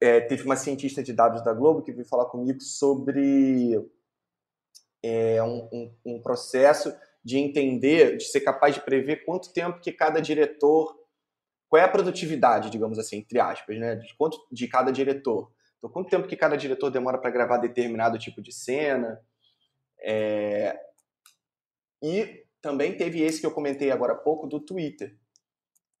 [0.00, 3.88] é, teve uma cientista de dados da Globo que veio falar comigo sobre
[5.00, 6.92] é, um, um, um, processo
[7.24, 10.98] de entender, de ser capaz de prever quanto tempo que cada diretor,
[11.68, 15.52] qual é a produtividade, digamos assim, entre aspas, né, de quanto de cada diretor.
[15.78, 19.20] Então, quanto tempo que cada diretor demora para gravar determinado tipo de cena.
[20.02, 20.78] É...
[22.02, 25.16] E também teve esse que eu comentei agora há pouco do Twitter,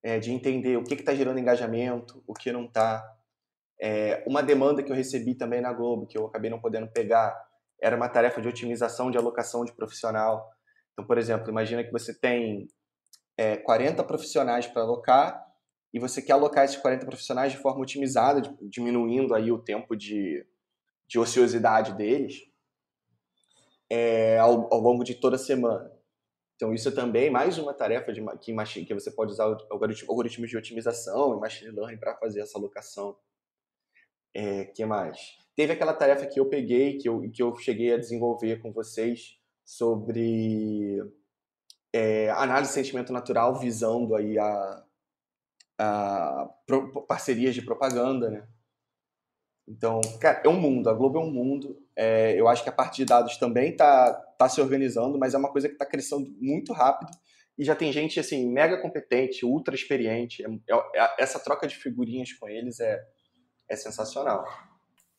[0.02, 3.02] é, de entender o que está gerando engajamento, o que não está.
[3.80, 7.34] É, uma demanda que eu recebi também na Globo, que eu acabei não podendo pegar,
[7.80, 10.50] era uma tarefa de otimização de alocação de profissional.
[10.92, 12.68] Então, por exemplo, imagina que você tem
[13.36, 15.46] é, 40 profissionais para alocar
[15.92, 20.46] e você quer alocar esses 40 profissionais de forma otimizada, diminuindo aí o tempo de,
[21.08, 22.42] de ociosidade deles
[23.90, 25.90] é, ao, ao, longo de toda a semana.
[26.54, 30.56] Então, isso é também mais uma tarefa de, que, que você pode usar algoritmos de
[30.56, 33.16] otimização e machine learning para fazer essa alocação.
[34.32, 35.38] É, que mais?
[35.56, 39.39] Teve aquela tarefa que eu peguei, que eu, que eu cheguei a desenvolver com vocês
[39.70, 41.00] sobre
[41.92, 44.84] é, análise de sentimento natural, visando aí a,
[45.78, 48.48] a pro, parcerias de propaganda, né?
[49.68, 51.80] Então, cara, é um mundo, a Globo é um mundo.
[51.94, 55.38] É, eu acho que a parte de dados também está tá se organizando, mas é
[55.38, 57.12] uma coisa que está crescendo muito rápido
[57.56, 60.42] e já tem gente assim mega competente, ultra experiente.
[60.44, 63.00] É, é, essa troca de figurinhas com eles é,
[63.68, 64.44] é sensacional.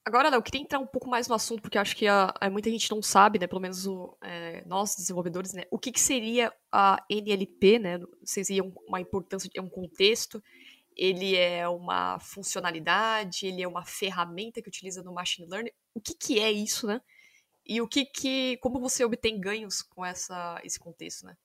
[0.03, 2.71] Agora, eu queria entrar um pouco mais no assunto, porque acho que a, a muita
[2.71, 3.45] gente não sabe, né?
[3.45, 5.65] Pelo menos o, é, nós, desenvolvedores, né?
[5.69, 7.99] O que, que, seria a NLP, né?
[8.23, 10.43] Vocês iam uma importância, é um contexto,
[10.97, 15.71] ele é uma funcionalidade, ele é uma ferramenta que utiliza no machine learning.
[15.93, 16.99] O que, que é isso, né?
[17.63, 21.37] E o que que, como você obtém ganhos com essa, esse contexto, né?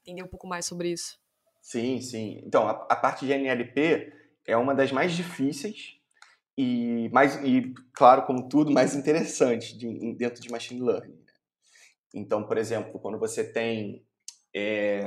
[0.00, 1.16] Entender um pouco mais sobre isso.
[1.62, 2.42] Sim, sim.
[2.44, 4.12] Então, a, a parte de NLP
[4.44, 5.97] é uma das mais difíceis
[6.58, 11.32] e mais e claro como tudo mais interessante de, dentro de machine learning né?
[12.14, 14.04] Então, por exemplo, quando você tem.
[14.54, 15.00] É...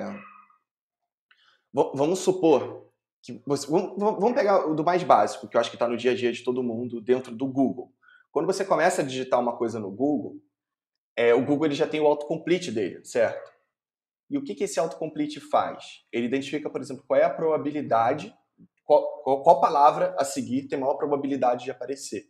[1.73, 2.91] Vamos supor
[3.23, 6.11] que você, vamos pegar o do mais básico, que eu acho que está no dia
[6.11, 7.93] a dia de todo mundo, dentro do Google.
[8.31, 10.41] Quando você começa a digitar uma coisa no Google,
[11.15, 13.51] é, o Google ele já tem o autocomplete dele, certo?
[14.29, 16.05] E o que, que esse autocomplete faz?
[16.11, 18.33] Ele identifica, por exemplo, qual é a probabilidade,
[19.23, 22.29] qual, qual, palavra a seguir tem maior probabilidade de aparecer.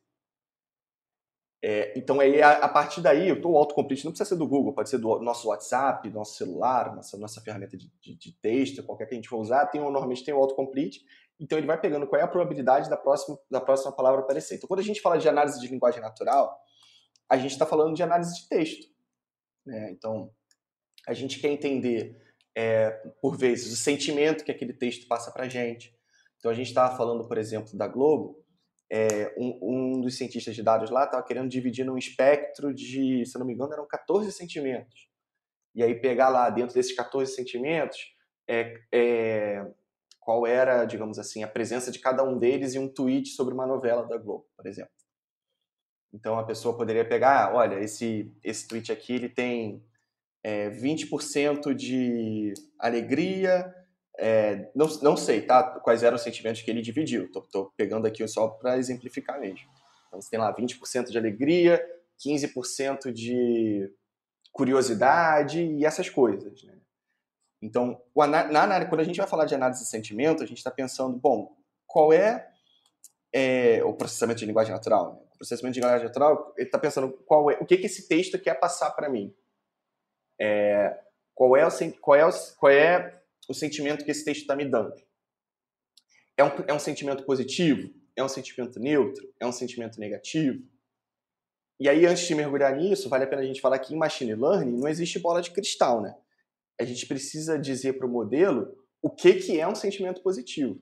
[1.63, 4.89] É, então, aí, a, a, partir daí, o autocomplete não precisa ser do Google, pode
[4.89, 9.07] ser do nosso WhatsApp, do nosso celular, nossa, nossa ferramenta de, de, de, texto, qualquer
[9.07, 11.03] que a gente for usar, tem, normalmente tem o autocomplete,
[11.39, 14.55] então ele vai pegando qual é a probabilidade da próxima, da próxima palavra aparecer.
[14.55, 16.59] Então, quando a gente fala de análise de linguagem natural,
[17.29, 18.87] a gente está falando de análise de texto.
[19.65, 19.91] Né?
[19.91, 20.31] Então,
[21.07, 22.19] a gente quer entender,
[22.55, 22.89] é,
[23.21, 25.95] por vezes, o sentimento que aquele texto passa para a gente.
[26.41, 28.43] Então, a gente estava falando, por exemplo, da Globo,
[28.91, 33.37] é, um, um, dos cientistas de dados lá estava querendo dividir num espectro de, se
[33.37, 35.07] não me engano, eram 14 sentimentos.
[35.75, 37.97] E aí pegar lá dentro desses 14 sentimentos
[38.49, 39.65] é, é,
[40.19, 43.67] qual era, digamos assim, a presença de cada um deles em um tweet sobre uma
[43.67, 44.91] novela da Globo, por exemplo.
[46.11, 49.85] Então a pessoa poderia pegar, ah, olha, esse, esse tweet aqui ele tem
[50.43, 53.73] é, 20% de alegria,
[54.17, 55.63] é, não, não sei, tá?
[55.79, 57.31] Quais eram os sentimentos que ele dividiu.
[57.31, 59.69] Tô, tô pegando aqui só para exemplificar mesmo.
[60.07, 61.83] Então você tem lá 20% de alegria,
[62.19, 63.91] 15% de
[64.51, 66.63] curiosidade e essas coisas.
[66.63, 66.77] Né?
[67.61, 71.17] Então, na, quando a gente vai falar de análise de sentimento, a gente está pensando,
[71.17, 71.55] bom,
[71.87, 72.49] qual é,
[73.33, 75.13] é, o processamento de linguagem natural?
[75.13, 75.19] Né?
[75.33, 78.37] O processamento de linguagem natural, ele está pensando qual é, o que, que esse texto
[78.37, 79.33] quer passar para mim.
[80.39, 80.99] É,
[81.33, 81.71] qual é o,
[82.01, 83.20] qual é o, qual é
[83.51, 84.95] o sentimento que esse texto está me dando.
[86.37, 87.93] É um, é um sentimento positivo?
[88.15, 89.31] É um sentimento neutro?
[89.39, 90.63] É um sentimento negativo?
[91.79, 94.35] E aí, antes de mergulhar nisso, vale a pena a gente falar que em machine
[94.35, 96.15] learning não existe bola de cristal, né?
[96.79, 100.79] A gente precisa dizer para o modelo o que, que é um sentimento positivo,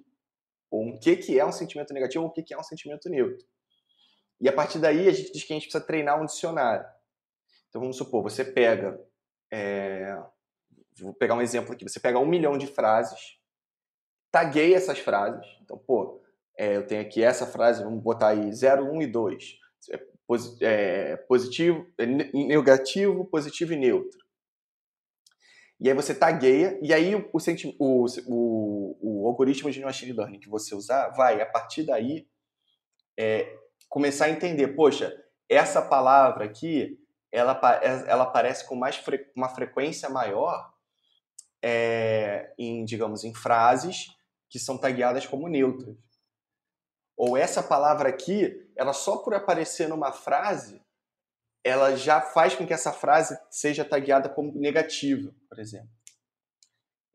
[0.69, 3.09] ou o que, que é um sentimento negativo, ou o que, que é um sentimento
[3.09, 3.45] neutro.
[4.41, 6.85] E a partir daí, a gente diz que a gente precisa treinar um dicionário.
[7.69, 8.99] Então, vamos supor, você pega
[9.51, 10.17] é,
[10.99, 11.87] Vou pegar um exemplo aqui.
[11.87, 13.37] Você pega um milhão de frases,
[14.31, 15.45] taguei essas frases.
[15.61, 16.21] Então, pô,
[16.57, 19.59] é, eu tenho aqui essa frase, vamos botar aí 0, 1 um e 2.
[19.91, 20.09] É,
[20.61, 24.19] é, positivo, é, negativo, positivo e neutro.
[25.79, 27.29] E aí você tagueia, e aí o,
[27.79, 32.27] o, o, o algoritmo de machine learning que você usar vai, a partir daí,
[33.17, 33.57] é,
[33.87, 35.11] começar a entender, poxa,
[35.47, 36.99] essa palavra aqui,
[37.31, 37.59] ela,
[38.07, 40.71] ela aparece com mais fre, uma frequência maior
[41.61, 44.15] é, em, digamos, em frases
[44.49, 45.95] que são tagueadas como neutras.
[47.15, 50.81] Ou essa palavra aqui, ela só por aparecer numa frase,
[51.63, 55.89] ela já faz com que essa frase seja tagueada como negativa, por exemplo.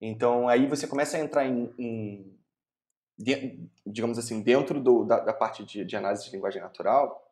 [0.01, 2.39] Então aí você começa a entrar em, em
[3.87, 7.23] digamos assim, dentro do, da, da, parte de, de, análise de linguagem natural,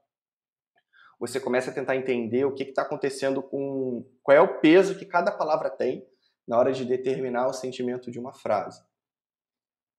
[1.19, 5.05] você começa a tentar entender o que está acontecendo com qual é o peso que
[5.05, 6.07] cada palavra tem
[6.47, 8.83] na hora de determinar o sentimento de uma frase.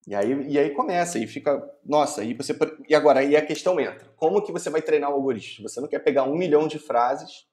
[0.05, 2.53] E aí, e aí começa, e fica, nossa, e você
[2.89, 4.05] e agora aí a questão entra.
[4.17, 5.67] Como que você vai treinar o algoritmo?
[5.67, 7.47] Você não quer pegar um milhão de frases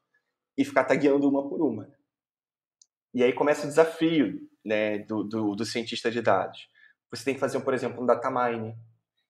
[0.59, 1.88] e ficar tagueando uma por uma.
[3.14, 6.68] E aí começa o desafio né, do, do, do cientista de dados.
[7.11, 8.76] Você tem que fazer, por exemplo, um data mine.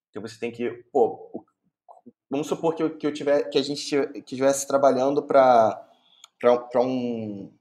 [0.09, 1.45] Então você tem que, pô,
[2.31, 5.87] vamos supor que eu, que eu tiver, que a gente estivesse trabalhando para
[6.41, 7.53] para um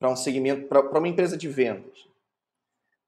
[0.00, 2.08] para um segmento, para uma empresa de vendas.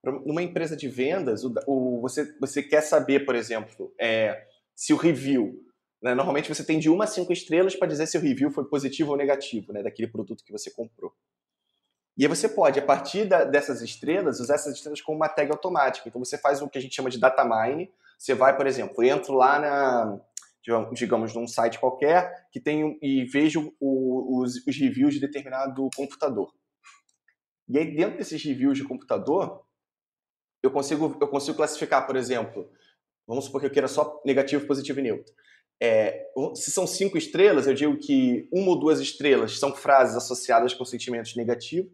[0.04, 4.96] Numa empresa de vendas, o, o, você, você quer saber, por exemplo, é, se o
[4.96, 5.64] review.
[6.02, 8.64] Né, normalmente você tem de uma a cinco estrelas para dizer se o review foi
[8.64, 11.14] positivo ou negativo né, daquele produto que você comprou.
[12.18, 15.50] E aí você pode, a partir da, dessas estrelas, usar essas estrelas como uma tag
[15.50, 16.08] automática.
[16.08, 17.90] Então você faz o que a gente chama de data mine.
[18.18, 20.20] Você vai, por exemplo, entro lá na,
[20.92, 26.52] digamos, num site qualquer que tem e vejo o, os, os reviews de determinado computador.
[27.68, 29.64] E aí, dentro desses reviews de computador,
[30.62, 32.70] eu consigo, eu consigo classificar, por exemplo,
[33.26, 35.34] vamos supor que eu queira só negativo, positivo e neutro.
[35.80, 40.72] É, se são cinco estrelas, eu digo que uma ou duas estrelas são frases associadas
[40.72, 41.92] com sentimentos negativos,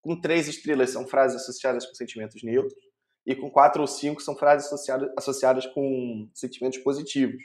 [0.00, 2.74] com três estrelas são frases associadas com sentimentos neutros,
[3.24, 7.40] e com quatro ou cinco são frases associadas, associadas com sentimentos positivos.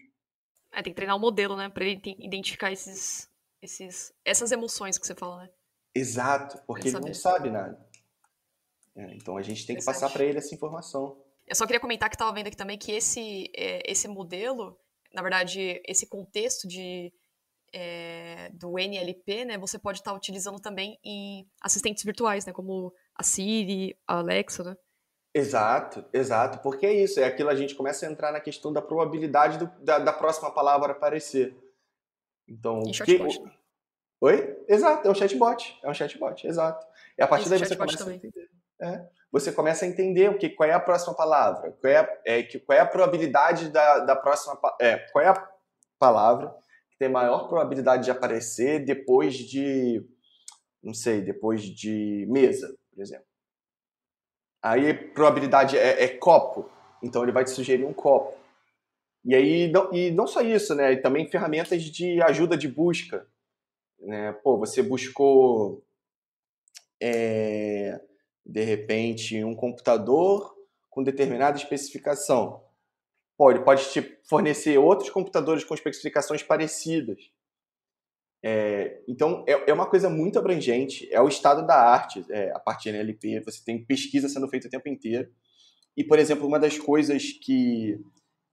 [0.73, 3.29] É, tem que treinar o um modelo, né, para ele identificar esses,
[3.61, 5.49] esses, essas emoções que você fala, né?
[5.97, 7.77] Exato, porque ele não sabe nada.
[8.95, 11.21] É, então a gente tem que passar para ele essa informação.
[11.47, 14.77] Eu só queria comentar que estava vendo aqui também que esse, é, esse modelo,
[15.13, 17.13] na verdade, esse contexto de
[17.73, 22.93] é, do NLP, né, você pode estar tá utilizando também em assistentes virtuais, né, como
[23.15, 24.77] a Siri, a Alexa, né?
[25.33, 28.81] Exato, exato, porque é isso, é aquilo a gente começa a entrar na questão da
[28.81, 31.55] probabilidade do, da, da, próxima palavra aparecer.
[32.47, 33.19] Então, que...
[34.19, 34.57] Oi?
[34.67, 36.85] Exato, é um chatbot, é um chatbot, exato.
[37.17, 38.13] E a partir Esse daí você começa também.
[38.13, 38.49] a entender.
[38.79, 42.43] É, você começa a entender o que, qual é a próxima palavra, qual é, é,
[42.43, 45.49] qual é a probabilidade da, da próxima, é, qual é a
[45.99, 46.55] palavra
[46.89, 50.03] que tem maior probabilidade de aparecer depois de,
[50.81, 53.25] não sei, depois de mesa, por exemplo.
[54.63, 56.69] Aí probabilidade é, é copo,
[57.03, 58.37] então ele vai te sugerir um copo.
[59.23, 60.93] E aí não, e não só isso, né?
[60.93, 63.27] E também ferramentas de ajuda de busca.
[63.99, 64.31] Né?
[64.43, 65.83] Pô, você buscou
[67.01, 67.99] é,
[68.45, 70.55] de repente um computador
[70.89, 72.63] com determinada especificação.
[73.39, 77.31] Ele pode te fornecer outros computadores com especificações parecidas.
[78.43, 82.59] É, então, é, é, uma coisa muito abrangente, é o estado da arte, é, a
[82.59, 85.29] partir da NLP, você tem pesquisa sendo feita o tempo inteiro.
[85.95, 87.99] E, por exemplo, uma das coisas que,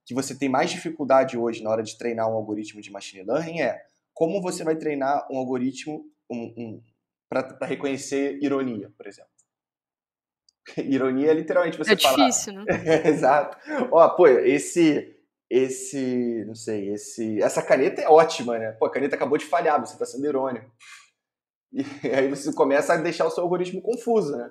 [0.05, 3.61] que você tem mais dificuldade hoje na hora de treinar um algoritmo de machine learning
[3.61, 6.81] é como você vai treinar um algoritmo um, um,
[7.29, 9.29] para reconhecer ironia, por exemplo.
[10.77, 12.13] Ironia é literalmente você é falar...
[12.13, 12.65] É difícil, né?
[13.05, 13.57] Exato.
[13.91, 15.15] Ó, pô, esse
[15.47, 18.71] esse, não sei, esse, essa caneta é ótima, né?
[18.71, 20.71] Pô, a caneta acabou de falhar, você está sendo irônico.
[22.03, 24.49] E aí você começa a deixar o seu algoritmo confuso, né?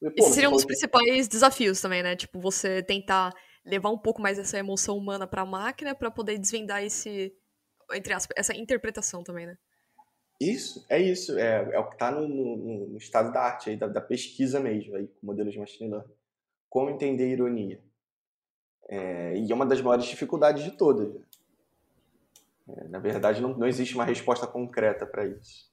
[0.00, 2.16] Pô, Esse seria um dos principais desafios também, né?
[2.16, 3.30] Tipo, você tentar
[3.62, 7.30] levar um pouco mais essa emoção humana para a máquina para poder desvendar esse,
[7.94, 9.58] entre aspas, essa interpretação também, né?
[10.40, 11.38] Isso, é isso.
[11.38, 14.58] É, é o que está no, no, no, estado da arte, aí, da, da pesquisa
[14.58, 16.12] mesmo, aí, com modelos de machine learning.
[16.68, 17.80] Como entender ironia.
[18.88, 21.14] É, e é uma das maiores dificuldades de todas.
[22.68, 25.70] É, na verdade, não, não existe uma resposta concreta para isso.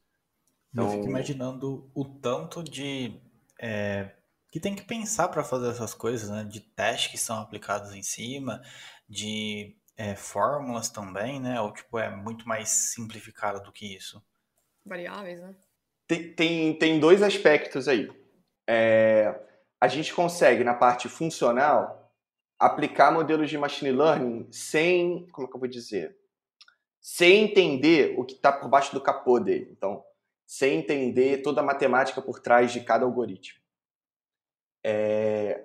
[0.71, 0.85] Então...
[0.85, 3.19] Eu fico imaginando o tanto de.
[3.59, 4.11] É,
[4.51, 6.43] que tem que pensar para fazer essas coisas, né?
[6.43, 8.61] De testes que são aplicados em cima,
[9.07, 11.59] de é, fórmulas também, né?
[11.59, 14.23] Ou tipo, é muito mais simplificado do que isso?
[14.85, 15.53] Variáveis, né?
[16.07, 18.09] Tem, tem, tem dois aspectos aí.
[18.65, 19.37] É,
[19.79, 22.13] a gente consegue, na parte funcional,
[22.57, 26.17] aplicar modelos de machine learning sem, como é que eu vou dizer,
[27.01, 29.67] sem entender o que está por baixo do capô dele.
[29.69, 30.01] Então,
[30.47, 33.59] sem entender toda a matemática por trás de cada algoritmo.
[34.81, 35.61] É...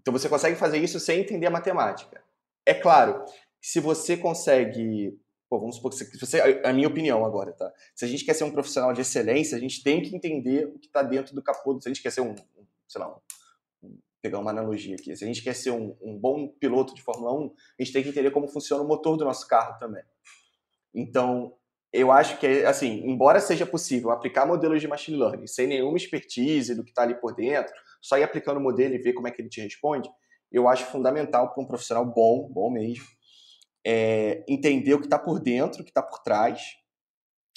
[0.00, 2.20] Então, você consegue fazer isso sem entender a matemática.
[2.66, 3.24] É claro,
[3.60, 5.18] se você consegue
[5.48, 7.72] Pô, vamos supor que você, a minha opinião agora, tá?
[7.94, 10.78] Se a gente quer ser um profissional de excelência, a gente tem que entender o
[10.78, 11.80] que está dentro do capô.
[11.80, 12.34] Se a gente quer ser um,
[12.86, 13.08] sei lá,
[13.82, 15.16] um pegar uma analogia aqui.
[15.16, 18.02] Se a gente quer ser um, um, bom piloto de Fórmula 1, a gente tem
[18.02, 20.02] que entender como funciona o motor do nosso carro também.
[20.94, 21.54] Então,
[21.92, 26.74] eu acho que, assim, embora seja possível aplicar modelos de machine learning sem nenhuma expertise
[26.74, 29.30] do que está ali por dentro, só ir aplicando o modelo e ver como é
[29.30, 30.10] que ele te responde,
[30.50, 33.04] eu acho fundamental para um profissional bom, bom mesmo,
[33.90, 36.76] é, entender o que está por dentro, o que está por trás,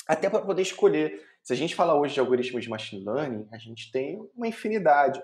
[0.07, 1.21] até para poder escolher.
[1.43, 5.21] Se a gente fala hoje de algoritmos de machine learning, a gente tem uma infinidade.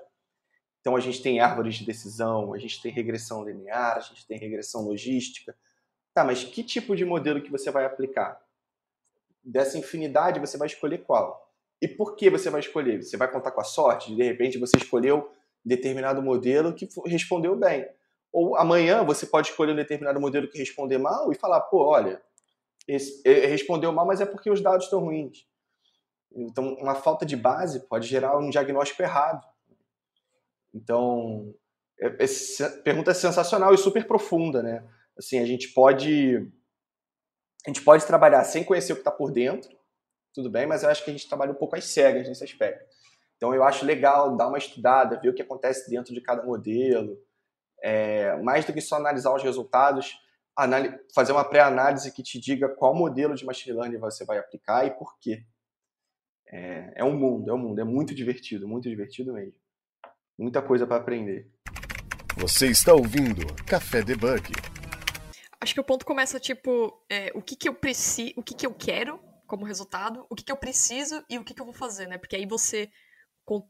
[0.81, 4.37] Então a gente tem árvores de decisão, a gente tem regressão linear, a gente tem
[4.37, 5.55] regressão logística.
[6.13, 8.37] Tá, mas que tipo de modelo que você vai aplicar?
[9.41, 11.53] Dessa infinidade você vai escolher qual?
[11.81, 13.01] E por que você vai escolher?
[13.01, 14.13] Você vai contar com a sorte?
[14.13, 15.31] De repente você escolheu
[15.63, 17.87] determinado modelo que respondeu bem.
[18.37, 22.21] Ou amanhã você pode escolher um determinado modelo que responder mal e falar, pô, olha,
[22.87, 25.47] esse, respondeu mal, mas é porque os dados estão ruins.
[26.31, 29.43] Então, uma falta de base pode gerar um diagnóstico errado.
[30.71, 31.51] Então,
[31.99, 34.87] é, essa pergunta é sensacional e super profunda, né?
[35.17, 36.47] Assim, a gente pode
[37.65, 39.75] a gente pode trabalhar sem conhecer o que está por dentro,
[40.31, 42.85] tudo bem, mas eu acho que a gente trabalha um pouco às cegas nesse aspecto.
[43.35, 47.17] Então, eu acho legal dar uma estudada, ver o que acontece dentro de cada modelo,
[47.81, 50.17] é, mais do que só analisar os resultados,
[51.13, 54.91] fazer uma pré-análise que te diga qual modelo de machine learning você vai aplicar e
[54.91, 55.45] por quê.
[56.49, 59.53] É, é um mundo, é um mundo, é muito divertido, muito divertido mesmo.
[60.37, 61.51] Muita coisa para aprender.
[62.37, 64.51] Você está ouvindo Café Debug.
[65.59, 68.65] Acho que o ponto começa tipo, é, o que que eu preciso, o que que
[68.65, 71.73] eu quero como resultado, o que que eu preciso e o que que eu vou
[71.73, 72.17] fazer, né?
[72.17, 72.89] Porque aí você,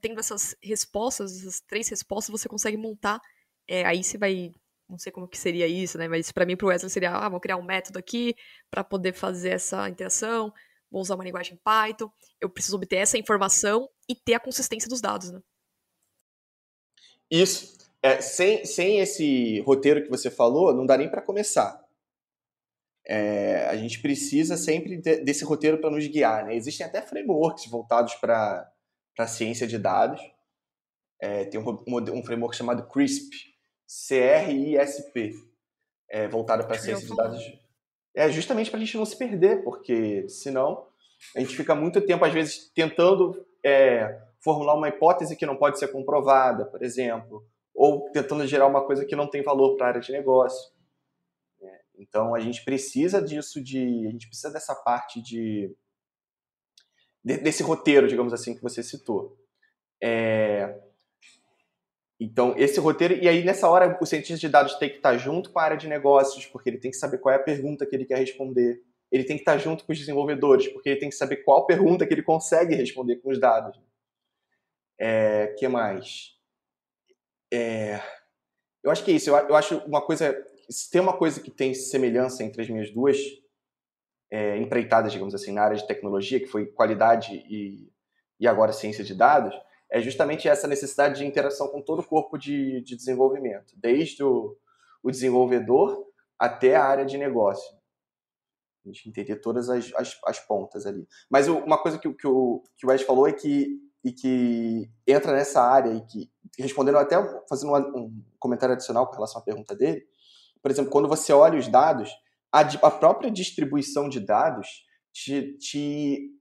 [0.01, 3.21] tendo essas respostas, essas três respostas, você consegue montar,
[3.67, 4.51] é, aí você vai,
[4.89, 6.07] não sei como que seria isso, né?
[6.07, 8.35] Mas para mim, pro Wesley seria, ah, vou criar um método aqui
[8.69, 10.53] para poder fazer essa interação,
[10.89, 15.01] vou usar uma linguagem Python, eu preciso obter essa informação e ter a consistência dos
[15.01, 15.41] dados, né?
[17.29, 17.77] Isso.
[18.01, 21.85] É, sem, sem esse roteiro que você falou, não dá nem para começar.
[23.07, 26.45] é, a gente precisa sempre de, desse roteiro para nos guiar.
[26.45, 26.55] Né?
[26.55, 28.69] Existem até frameworks voltados para
[29.17, 30.21] a ciência de dados.
[31.19, 33.56] É, tem um, um, framework chamado CRISP,
[33.87, 35.33] C-R-I-S-P,
[36.09, 37.41] é, voltado para a ciência de dados.
[38.13, 40.85] É justamente para a gente não se perder, porque senão
[41.35, 45.79] a gente fica muito tempo, às vezes, tentando é, formular uma hipótese que não pode
[45.79, 49.89] ser comprovada, por exemplo, ou tentando gerar uma coisa que não tem valor para a
[49.89, 50.71] área de negócio.
[51.61, 55.75] É, então, a gente precisa disso, de, a gente precisa dessa parte de,
[57.23, 59.37] de desse roteiro, digamos assim, que você citou.
[60.01, 60.79] É,
[62.19, 65.51] então, esse roteiro, e aí nessa hora o cientista de dados tem que estar junto
[65.51, 67.95] com a área de negócios, porque ele tem que saber qual é a pergunta que
[67.95, 71.15] ele quer responder ele tem que estar junto com os desenvolvedores, porque ele tem que
[71.15, 73.79] saber qual pergunta que ele consegue responder com os dados.
[74.99, 76.35] É, que mais?
[77.51, 78.01] É,
[78.83, 79.29] eu acho que é isso.
[79.29, 80.35] Eu, eu, acho uma coisa.
[80.69, 83.17] Se tem uma coisa que tem semelhança entre as minhas duas
[84.29, 87.89] é, empreitadas, digamos assim, na área de tecnologia, que foi qualidade e,
[88.39, 89.55] e agora ciência de dados,
[89.89, 94.55] é justamente essa necessidade de interação com todo o corpo de, de desenvolvimento, desde o,
[95.01, 96.05] o desenvolvedor
[96.37, 97.75] até a área de negócio.
[98.85, 101.07] A gente entender todas as, as, as pontas ali.
[101.29, 105.33] Mas uma coisa que, que, o, que o Ed falou é que, e que entra
[105.33, 107.15] nessa área e que, respondendo até,
[107.49, 110.05] fazendo um comentário adicional com relação à pergunta dele,
[110.61, 112.09] por exemplo, quando você olha os dados,
[112.51, 116.36] a, a própria distribuição de dados te, te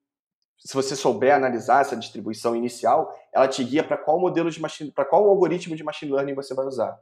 [0.58, 4.90] se você souber analisar essa distribuição inicial, ela te guia para qual modelo de machine,
[4.90, 6.98] para qual algoritmo de machine learning você vai usar.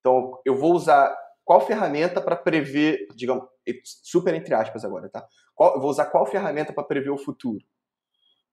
[0.00, 3.44] Então, eu vou usar qual ferramenta para prever, digamos,
[3.84, 5.26] super entre aspas agora, tá?
[5.54, 7.64] Qual, eu vou usar qual ferramenta para prever o futuro?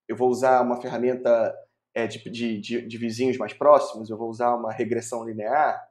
[0.07, 1.55] Eu vou usar uma ferramenta
[1.93, 4.09] é, de, de, de, de, vizinhos mais próximos?
[4.09, 5.87] Eu vou usar uma regressão linear?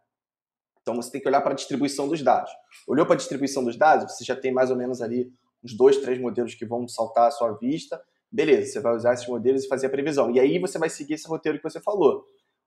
[0.80, 2.50] Então você tem que olhar para a distribuição dos dados.
[2.86, 5.30] Olhou para a distribuição dos dados, você já tem mais ou menos ali
[5.62, 8.02] uns dois, três modelos que vão saltar à sua vista.
[8.30, 10.30] Beleza, você vai usar esses modelos e fazer a previsão.
[10.30, 12.24] E aí você vai seguir esse roteiro que você falou.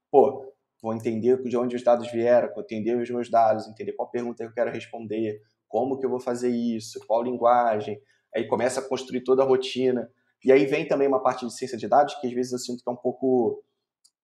[0.09, 0.51] Pô,
[0.81, 4.43] vou entender de onde os dados vieram, vou entender os meus dados, entender qual pergunta
[4.43, 8.01] eu quero responder, como que eu vou fazer isso, qual linguagem,
[8.35, 10.09] aí começa a construir toda a rotina.
[10.43, 12.83] E aí vem também uma parte de ciência de dados que às vezes eu sinto
[12.83, 13.63] que é um pouco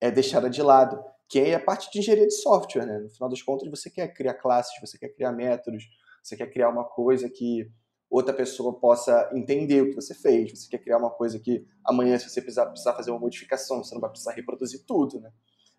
[0.01, 2.99] é, deixada de lado, que é a parte de engenharia de software, né?
[2.99, 5.83] No final das contas, você quer criar classes, você quer criar métodos,
[6.23, 7.69] você quer criar uma coisa que
[8.09, 12.17] outra pessoa possa entender o que você fez, você quer criar uma coisa que amanhã,
[12.17, 15.31] se você precisar, precisar fazer uma modificação, você não vai precisar reproduzir tudo, né?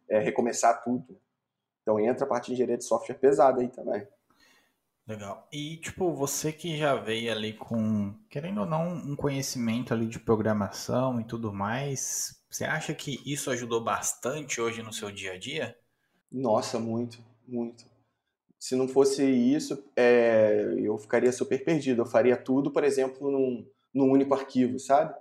[0.09, 1.21] é, recomeçar tudo.
[1.83, 4.07] Então entra a parte de engenharia de software pesada aí também.
[5.07, 5.49] Legal.
[5.51, 10.19] E, tipo, você que já veio ali com, querendo ou não, um conhecimento ali de
[10.19, 15.39] programação e tudo mais, você acha que isso ajudou bastante hoje no seu dia a
[15.39, 15.75] dia?
[16.31, 17.87] Nossa, muito, muito.
[18.59, 22.03] Se não fosse isso, é, eu ficaria super perdido.
[22.03, 25.15] Eu faria tudo, por exemplo, num, num único arquivo, sabe?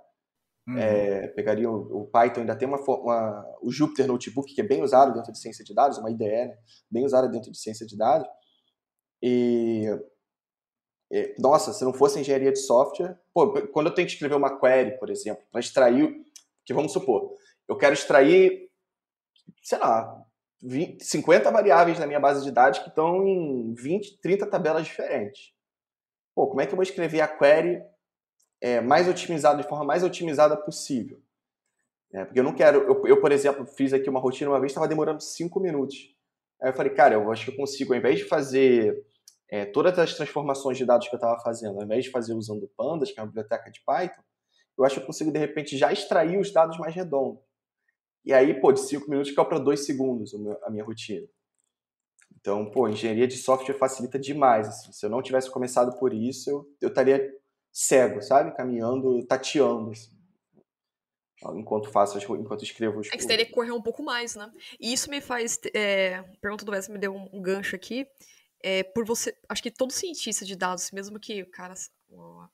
[0.66, 0.76] Uhum.
[0.76, 4.82] É, pegaria o, o, Python, ainda tem uma, uma, o Jupyter Notebook, que é bem
[4.82, 6.58] usado dentro de ciência de dados, uma IDE, né?
[6.90, 8.28] bem usada dentro de ciência de dados.
[9.22, 9.86] E,
[11.10, 14.60] e, nossa, se não fosse engenharia de software, pô, quando eu tenho que escrever uma
[14.60, 16.22] query, por exemplo, para extrair,
[16.66, 17.32] que vamos supor,
[17.66, 18.68] eu quero extrair,
[19.62, 20.22] sei lá,
[20.62, 25.52] 20, 50 variáveis na minha base de dados que estão em 20, 30 tabelas diferentes.
[26.34, 27.82] Pô, como é que eu vou escrever a query
[28.60, 31.20] é, mais otimizado, de forma mais otimizada possível.
[32.12, 32.80] É, porque eu não quero.
[32.80, 35.96] Eu, eu, por exemplo, fiz aqui uma rotina uma vez, estava demorando cinco minutos.
[36.60, 39.06] Aí eu falei, cara, eu acho que eu consigo, ao invés de fazer
[39.50, 42.68] é, todas as transformações de dados que eu estava fazendo, ao invés de fazer usando
[42.76, 44.22] Pandas, que é uma biblioteca de Python,
[44.76, 47.42] eu acho que eu consigo, de repente, já extrair os dados mais redondos.
[48.24, 51.26] E aí, pô, de cinco minutos caiu para dois segundos a minha rotina.
[52.40, 54.68] Então, pô, engenharia de software facilita demais.
[54.68, 54.92] Assim.
[54.92, 57.34] Se eu não tivesse começado por isso, eu, eu estaria
[57.72, 58.54] cego, sabe?
[58.56, 59.90] Caminhando, tateando.
[59.90, 60.16] Assim.
[61.54, 63.08] Enquanto faço, enquanto escrevo os.
[63.08, 64.50] É que você teria que correr um pouco mais, né?
[64.80, 65.58] E isso me faz.
[65.72, 68.06] É, a pergunta do Wes me deu um, um gancho aqui.
[68.60, 69.36] É, por você.
[69.48, 71.74] Acho que todo cientista de dados, mesmo que o cara,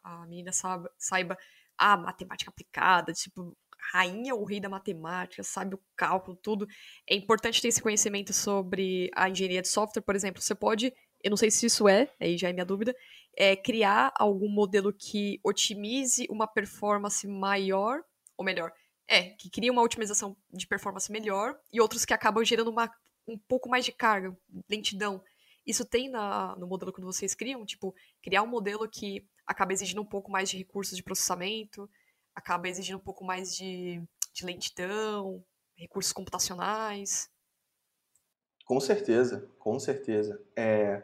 [0.03, 1.39] a menina saiba, saiba
[1.79, 3.57] a matemática aplicada, tipo,
[3.93, 6.67] rainha ou rei da matemática, sabe o cálculo, tudo.
[7.09, 10.41] É importante ter esse conhecimento sobre a engenharia de software, por exemplo.
[10.41, 12.95] Você pode, eu não sei se isso é, aí já é minha dúvida,
[13.37, 18.03] é criar algum modelo que otimize uma performance maior,
[18.37, 18.73] ou melhor,
[19.09, 22.91] é, que cria uma otimização de performance melhor, e outros que acabam gerando uma,
[23.27, 24.37] um pouco mais de carga,
[24.69, 25.23] lentidão.
[25.67, 30.01] Isso tem na, no modelo quando vocês criam, tipo, criar um modelo que acaba exigindo
[30.01, 31.89] um pouco mais de recursos de processamento,
[32.35, 35.45] acaba exigindo um pouco mais de, de lentidão,
[35.77, 37.31] recursos computacionais.
[38.65, 40.43] Com certeza, com certeza.
[40.57, 41.03] É,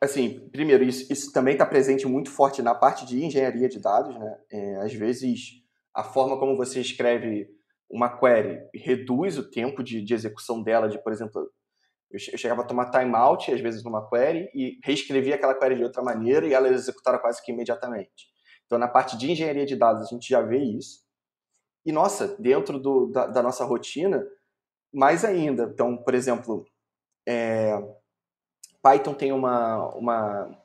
[0.00, 4.18] assim, primeiro, isso, isso também está presente muito forte na parte de engenharia de dados,
[4.18, 4.38] né?
[4.50, 5.62] É, às vezes,
[5.94, 7.48] a forma como você escreve
[7.88, 11.40] uma query reduz o tempo de, de execução dela, de, por exemplo,
[12.10, 15.84] eu, eu chegava a tomar timeout, às vezes, numa query, e reescrevia aquela query de
[15.84, 18.33] outra maneira, e ela executava quase que imediatamente.
[18.66, 21.04] Então, na parte de engenharia de dados, a gente já vê isso.
[21.84, 24.26] E, nossa, dentro do, da, da nossa rotina,
[24.92, 25.64] mais ainda.
[25.64, 26.66] Então, por exemplo,
[27.26, 27.72] é,
[28.82, 30.58] Python tem uma, uma,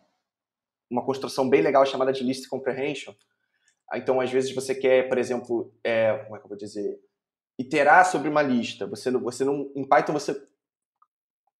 [0.89, 3.13] uma construção bem legal chamada de list comprehension.
[3.93, 6.99] Então, às vezes você quer, por exemplo, é, como é que eu vou dizer,
[7.57, 8.87] iterar sobre uma lista.
[8.87, 10.47] Você, você não, em Python você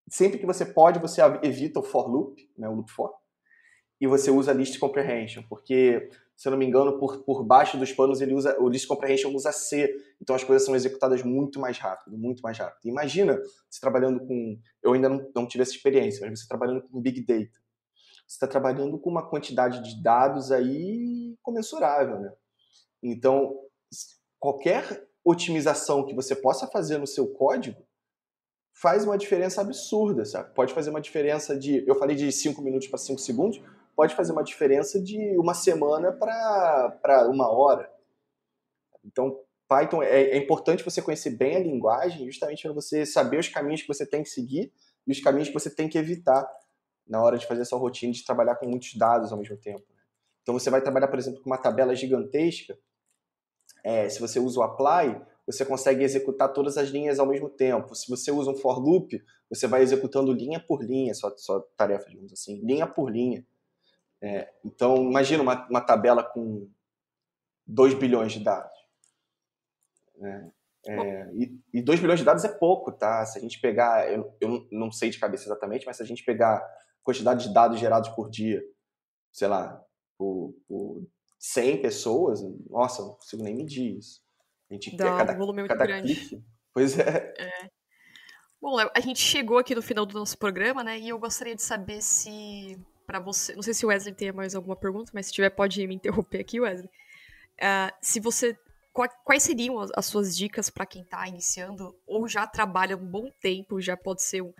[0.09, 3.13] sempre que você pode você evita o for loop, né, o loop for,
[4.01, 6.09] e você usa list comprehension, porque
[6.39, 9.29] se eu não me engano, por, por baixo dos panos ele usa o list comprehension
[9.35, 12.87] usa C, então as coisas são executadas muito mais rápido, muito mais rápido.
[12.87, 13.37] Imagina
[13.69, 17.25] você trabalhando com, eu ainda não, não tive essa experiência, mas você trabalhando com big
[17.25, 17.59] data,
[18.25, 22.31] você está trabalhando com uma quantidade de dados aí comensurável, né?
[23.03, 23.59] Então
[24.39, 27.85] qualquer otimização que você possa fazer no seu código
[28.71, 30.53] faz uma diferença absurda, sabe?
[30.53, 33.61] Pode fazer uma diferença de, eu falei de 5 minutos para 5 segundos,
[33.99, 37.91] pode fazer uma diferença de uma semana para uma hora.
[39.03, 39.37] Então,
[39.67, 43.81] Python é, é, importante você conhecer bem a linguagem, justamente para você saber os caminhos
[43.81, 44.71] que você tem que seguir
[45.05, 46.49] e os caminhos que você tem que evitar
[47.05, 49.83] na hora de fazer essa rotina de trabalhar com muitos dados ao mesmo tempo.
[50.43, 52.79] Então, você vai trabalhar, por exemplo, com uma tabela gigantesca.
[53.83, 57.93] É, se você usa o apply, você consegue executar todas as linhas ao mesmo tempo.
[57.93, 62.09] Se você usa um for loop, você vai executando linha por linha, sua, sua tarefa,
[62.09, 63.45] digamos assim, linha por linha.
[64.21, 66.69] É, então, imagina uma, uma, tabela com
[67.65, 68.77] 2 bilhões de dados.
[70.17, 70.51] Né?
[70.85, 73.25] É, e, e 2 bilhões de dados é pouco, tá?
[73.25, 76.23] Se a gente pegar, eu, eu não sei de cabeça exatamente, mas se a gente
[76.23, 76.69] pegar a
[77.03, 78.61] quantidade de dados gerados por dia,
[79.31, 79.81] sei lá,
[80.17, 81.07] por, por
[81.37, 84.21] 100 pessoas, nossa, não consigo nem medir isso.
[84.69, 86.13] A gente Dá cada, um volume muito grande.
[86.13, 86.43] Clique,
[86.73, 87.33] pois é.
[87.37, 87.69] é.
[88.61, 90.99] Bom, Léo, a gente chegou aqui no final do nosso programa, né?
[90.99, 92.77] E eu gostaria de saber se
[93.09, 93.55] para você.
[93.55, 96.41] Não sei se o Wesley tem mais alguma pergunta, mas se tiver, pode me interromper
[96.41, 96.87] aqui, Wesley.
[97.57, 98.55] Uh, se você.
[99.23, 103.79] Quais seriam as, suas dicas para quem está iniciando ou já trabalha um bom tempo,
[103.79, 104.53] já pode ser um,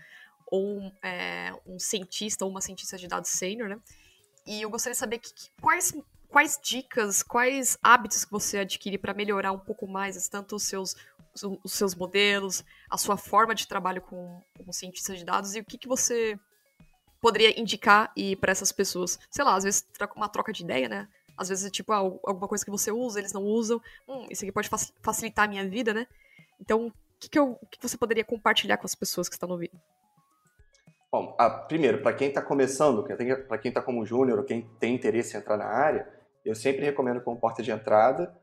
[0.48, 3.78] ou é, um cientista ou uma cientista de dados sênior, né?
[4.48, 5.94] E eu gostaria de saber que, que, quais,
[6.30, 10.96] quais dicas, quais hábitos que você adquire para melhorar um pouco mais tanto os seus,
[11.64, 15.66] os seus modelos, a sua forma de trabalho com, como cientista de dados e o
[15.66, 16.40] que, que você
[17.22, 19.20] poderia indicar e para essas pessoas?
[19.30, 21.08] Sei lá, às vezes uma troca de ideia, né?
[21.38, 23.82] Às vezes é tipo, ah, alguma coisa que você usa, eles não usam.
[24.08, 24.70] Hum, isso aqui pode
[25.02, 26.06] facilitar a minha vida, né?
[26.60, 29.50] Então, o que, que, eu, o que você poderia compartilhar com as pessoas que estão
[29.50, 29.80] ouvindo?
[31.12, 34.94] Bom, a, primeiro, para quem está começando, para quem está como júnior ou quem tem
[34.94, 36.08] interesse em entrar na área,
[36.44, 38.36] eu sempre recomendo como porta de entrada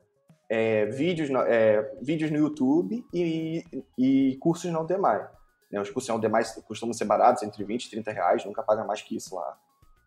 [0.49, 3.65] é, vídeos, é, vídeos no YouTube e,
[3.99, 5.27] e cursos na Udemy.
[5.71, 5.81] Né?
[5.81, 9.17] Os cursos demais costumam ser baratos, entre 20 e 30 reais, nunca paga mais que
[9.17, 9.59] isso lá.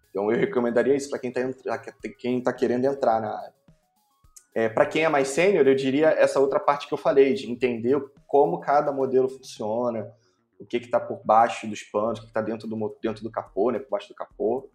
[0.10, 1.78] Então eu recomendaria isso para quem está
[2.18, 3.54] quem tá querendo entrar na área.
[4.54, 7.50] É, para quem é mais sênior, eu diria essa outra parte que eu falei, de
[7.50, 10.12] entender como cada modelo funciona,
[10.60, 13.72] o que está por baixo dos panos, o que está dentro do, dentro do capô,
[13.72, 14.70] né, por baixo do capô.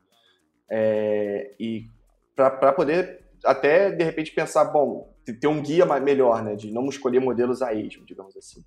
[0.71, 1.89] É, e
[2.35, 7.21] para poder até, de repente, pensar, bom, ter um guia melhor, né, de não escolher
[7.21, 8.65] modelos a esmo, digamos assim.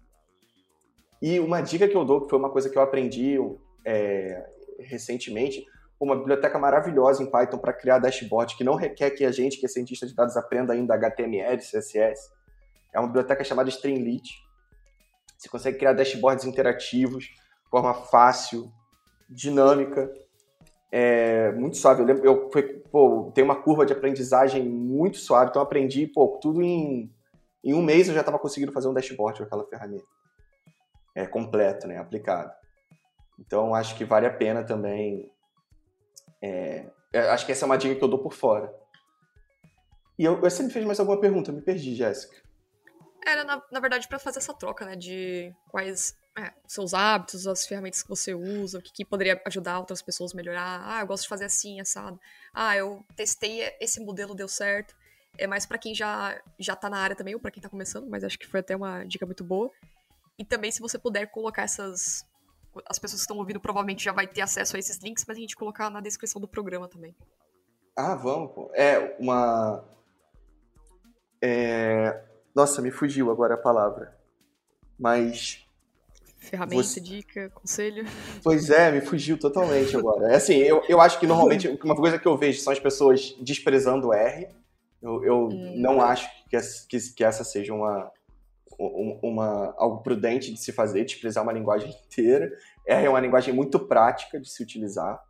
[1.21, 3.37] E uma dica que eu dou, que foi uma coisa que eu aprendi
[3.85, 4.47] é,
[4.79, 5.65] recentemente,
[5.99, 9.65] uma biblioteca maravilhosa em Python para criar dashboard, que não requer que a gente, que
[9.65, 12.31] é cientista de dados, aprenda ainda HTML, CSS.
[12.93, 14.29] É uma biblioteca chamada Streamlit.
[15.37, 18.71] Você consegue criar dashboards interativos, de forma fácil,
[19.27, 20.11] dinâmica,
[20.91, 22.01] é, muito suave.
[22.01, 26.07] Eu lembro, eu foi, pô, tem uma curva de aprendizagem muito suave, então eu aprendi,
[26.07, 27.11] pô, tudo em,
[27.63, 30.16] em um mês eu já estava conseguindo fazer um dashboard com aquela ferramenta
[31.17, 32.53] é, completo, né, aplicado.
[33.39, 35.31] Então, acho que vale a pena também.
[36.39, 36.91] É,
[37.31, 38.71] acho que essa é uma dica que eu dou por fora.
[40.17, 41.49] E eu, você me fez mais alguma pergunta?
[41.49, 42.35] Eu me perdi, Jéssica.
[43.25, 44.95] Era, na, na verdade, para fazer essa troca, né?
[44.95, 49.79] De quais é, seus hábitos, as ferramentas que você usa, o que, que, poderia ajudar
[49.79, 50.81] outras pessoas a melhorar.
[50.85, 52.19] Ah, eu gosto de fazer assim, assado.
[52.53, 54.95] Ah, eu testei esse modelo, deu certo.
[55.35, 58.07] É mais para quem já, já tá na área também, ou pra quem tá começando,
[58.07, 59.71] mas acho que foi até uma dica muito boa.
[60.37, 62.25] E também, se você puder colocar essas.
[62.85, 65.39] As pessoas que estão ouvindo provavelmente já vai ter acesso a esses links, mas a
[65.39, 67.15] gente colocar na descrição do programa também.
[67.95, 68.71] Ah, vamos, pô.
[68.75, 69.83] É, uma.
[71.41, 72.23] É...
[72.53, 74.15] Nossa, me fugiu agora a palavra.
[74.99, 75.65] Mas.
[76.37, 77.01] Ferramenta, você...
[77.01, 78.05] dica, conselho?
[78.43, 80.31] Pois é, me fugiu totalmente agora.
[80.31, 83.35] É assim, eu, eu acho que normalmente uma coisa que eu vejo são as pessoas
[83.41, 84.47] desprezando o R.
[85.01, 85.73] Eu, eu hum.
[85.77, 86.57] não acho que,
[86.87, 88.11] que, que essa seja uma,
[88.77, 92.51] uma, algo prudente de se fazer, desprezar uma linguagem inteira.
[92.85, 95.21] R é uma linguagem muito prática de se utilizar.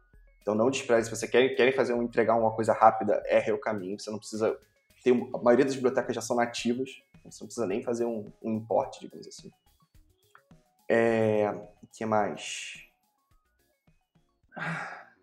[0.42, 1.10] Então não despreze.
[1.10, 4.00] Se você quer, quer fazer um, entregar uma coisa rápida, R é o caminho.
[4.00, 4.58] Você não precisa.
[5.04, 7.02] Ter, a maioria das bibliotecas já são nativas.
[7.26, 9.52] Você não precisa nem fazer um, um import, digamos assim.
[10.90, 11.50] É,
[11.84, 12.86] o que mais?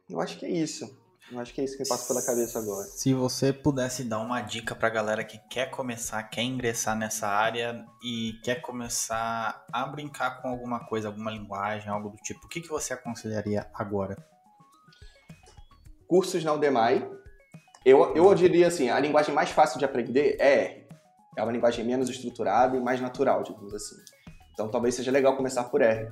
[0.08, 1.03] Eu acho que é isso.
[1.32, 2.84] Acho que é isso que passa pela cabeça agora.
[2.84, 7.84] Se você pudesse dar uma dica pra galera que quer começar, quer ingressar nessa área
[8.04, 12.60] e quer começar a brincar com alguma coisa, alguma linguagem, algo do tipo, o que,
[12.60, 14.16] que você aconselharia agora?
[16.06, 17.04] Cursos na Udemy.
[17.84, 20.88] Eu, eu diria assim, a linguagem mais fácil de aprender é R.
[21.36, 23.96] É uma linguagem menos estruturada e mais natural, digamos assim.
[24.52, 26.08] Então talvez seja legal começar por R.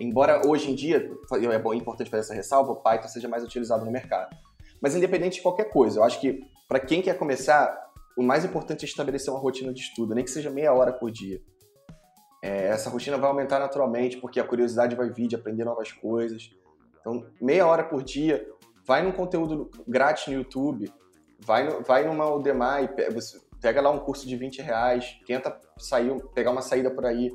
[0.00, 1.10] Embora hoje em dia,
[1.52, 4.36] é bom, é importante fazer essa ressalva, o Python seja mais utilizado no mercado.
[4.80, 7.76] Mas independente de qualquer coisa, eu acho que para quem quer começar,
[8.16, 11.10] o mais importante é estabelecer uma rotina de estudo, nem que seja meia hora por
[11.10, 11.40] dia.
[12.42, 16.50] É, essa rotina vai aumentar naturalmente, porque a curiosidade vai vir de aprender novas coisas.
[17.00, 18.46] Então, meia hora por dia,
[18.86, 20.92] vai num conteúdo grátis no YouTube,
[21.40, 22.88] vai, no, vai numa Udemy,
[23.60, 27.30] pega lá um curso de 20 reais, tenta sair, pegar uma saída por aí.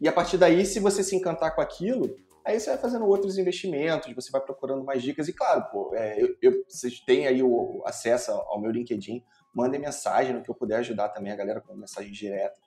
[0.00, 3.36] E a partir daí, se você se encantar com aquilo, aí você vai fazendo outros
[3.36, 5.28] investimentos, você vai procurando mais dicas.
[5.28, 9.22] E claro, pô, é, eu, eu, vocês têm aí o, acesso ao meu LinkedIn,
[9.52, 12.58] mandem mensagem no que eu puder ajudar também a galera com mensagem direta.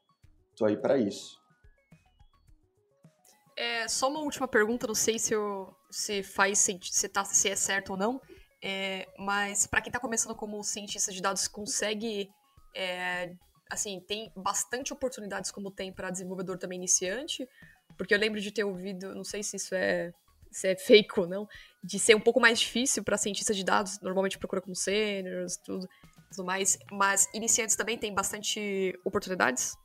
[0.52, 1.42] Estou aí para isso.
[3.58, 7.56] É, só uma última pergunta, não sei se, eu, se faz se, tá, se é
[7.56, 8.20] certo ou não,
[8.64, 12.30] é, mas para quem está começando como cientista de dados, consegue
[12.76, 13.34] é,
[13.72, 17.48] assim, tem bastante oportunidades como tem para desenvolvedor também iniciante,
[17.98, 20.12] porque eu lembro de ter ouvido, não sei se isso é
[20.52, 21.48] se é fake ou não,
[21.82, 25.88] de ser um pouco mais difícil para cientista de dados, normalmente procura com seniors, tudo,
[26.30, 29.78] tudo mais, mas iniciantes também tem bastante oportunidades?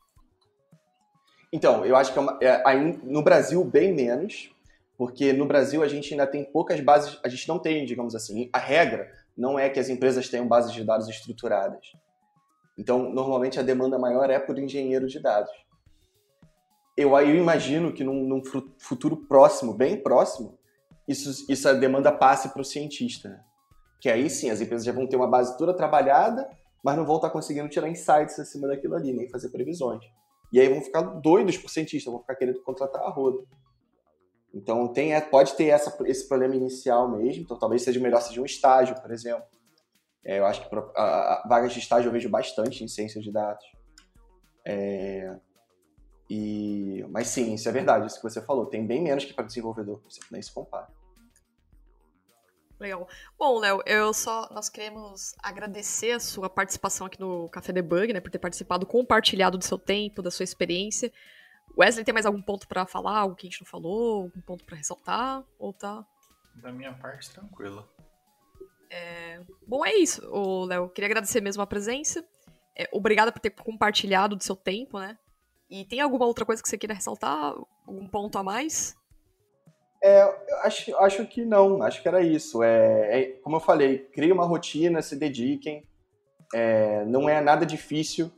[1.52, 2.74] Então, eu acho que é uma, é,
[3.04, 4.50] no Brasil bem menos,
[4.98, 8.50] porque no Brasil a gente ainda tem poucas bases, a gente não tem, digamos assim,
[8.52, 11.92] a regra não é que as empresas tenham bases de dados estruturadas.
[12.78, 15.50] Então, normalmente a demanda maior é por engenheiro de dados.
[16.96, 18.42] Eu, eu imagino que num, num
[18.78, 20.58] futuro próximo, bem próximo,
[21.06, 23.28] isso, isso a demanda passe para o cientista.
[23.28, 23.40] Né?
[24.00, 26.48] Que aí sim, as empresas já vão ter uma base toda trabalhada,
[26.82, 30.04] mas não vão estar conseguindo tirar insights acima daquilo ali, nem fazer previsões.
[30.52, 33.42] E aí vão ficar doidos por cientista, vão ficar querendo contratar a roda.
[34.54, 38.40] Então tem, é, pode ter essa, esse problema inicial mesmo, então talvez seja melhor seja
[38.40, 39.44] um estágio, por exemplo.
[40.26, 43.30] É, eu acho que a, a, vagas de estágio eu vejo bastante em ciências de
[43.30, 43.64] dados.
[44.64, 45.38] É,
[46.28, 48.66] e, mas sim, isso é verdade, isso que você falou.
[48.66, 50.02] Tem bem menos que para desenvolvedor,
[50.32, 50.88] nem se compara.
[52.80, 53.08] Legal.
[53.38, 58.20] Bom, Léo, eu só nós queremos agradecer a sua participação aqui no Café Debug, né,
[58.20, 61.12] por ter participado, compartilhado do seu tempo, da sua experiência.
[61.78, 64.64] Wesley, tem mais algum ponto para falar, algo que a gente não falou, algum ponto
[64.64, 66.04] para ressaltar, ou tá?
[66.56, 67.88] Da minha parte, tranquilo.
[68.90, 69.40] É...
[69.66, 70.22] Bom, é isso,
[70.66, 70.88] Léo.
[70.88, 72.24] Queria agradecer mesmo a presença.
[72.78, 75.16] É, obrigada por ter compartilhado do seu tempo, né?
[75.68, 77.54] E tem alguma outra coisa que você queira ressaltar?
[77.86, 78.94] Algum ponto a mais?
[80.02, 80.22] É,
[80.62, 82.62] acho, acho que não, acho que era isso.
[82.62, 85.88] É, é como eu falei, crie uma rotina, se dediquem.
[86.54, 88.30] É, não é nada difícil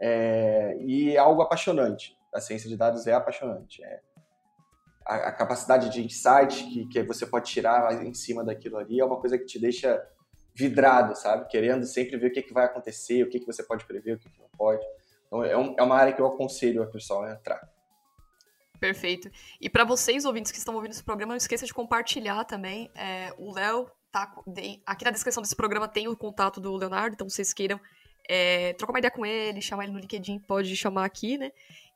[0.00, 2.16] é, e é algo apaixonante.
[2.32, 3.82] A ciência de dados é apaixonante.
[3.82, 4.00] É,
[5.10, 9.04] a, a capacidade de insight que, que você pode tirar em cima daquilo ali é
[9.04, 10.00] uma coisa que te deixa
[10.54, 11.48] vidrado, sabe?
[11.48, 14.18] Querendo sempre ver o que, que vai acontecer, o que, que você pode prever, o
[14.18, 14.84] que, que não pode.
[15.26, 17.68] Então, é, um, é uma área que eu aconselho a pessoal a entrar.
[18.78, 19.30] Perfeito.
[19.60, 22.88] E para vocês, ouvintes que estão ouvindo esse programa, não esqueça de compartilhar também.
[22.94, 24.32] É, o Léo tá.
[24.86, 27.80] Aqui na descrição desse programa tem o contato do Leonardo, então vocês queiram
[28.28, 31.50] é, trocar uma ideia com ele, chamar ele no LinkedIn, pode chamar aqui, né?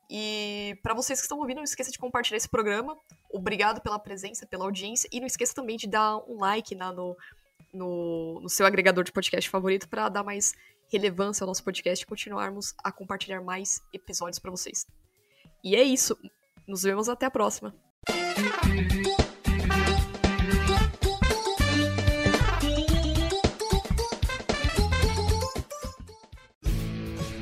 [0.09, 2.97] E para vocês que estão ouvindo, não esqueça de compartilhar esse programa.
[3.31, 5.09] Obrigado pela presença, pela audiência.
[5.11, 7.15] E não esqueça também de dar um like na, no,
[7.73, 10.53] no, no seu agregador de podcast favorito para dar mais
[10.91, 14.85] relevância ao nosso podcast e continuarmos a compartilhar mais episódios para vocês.
[15.63, 16.17] E é isso.
[16.67, 17.73] Nos vemos até a próxima.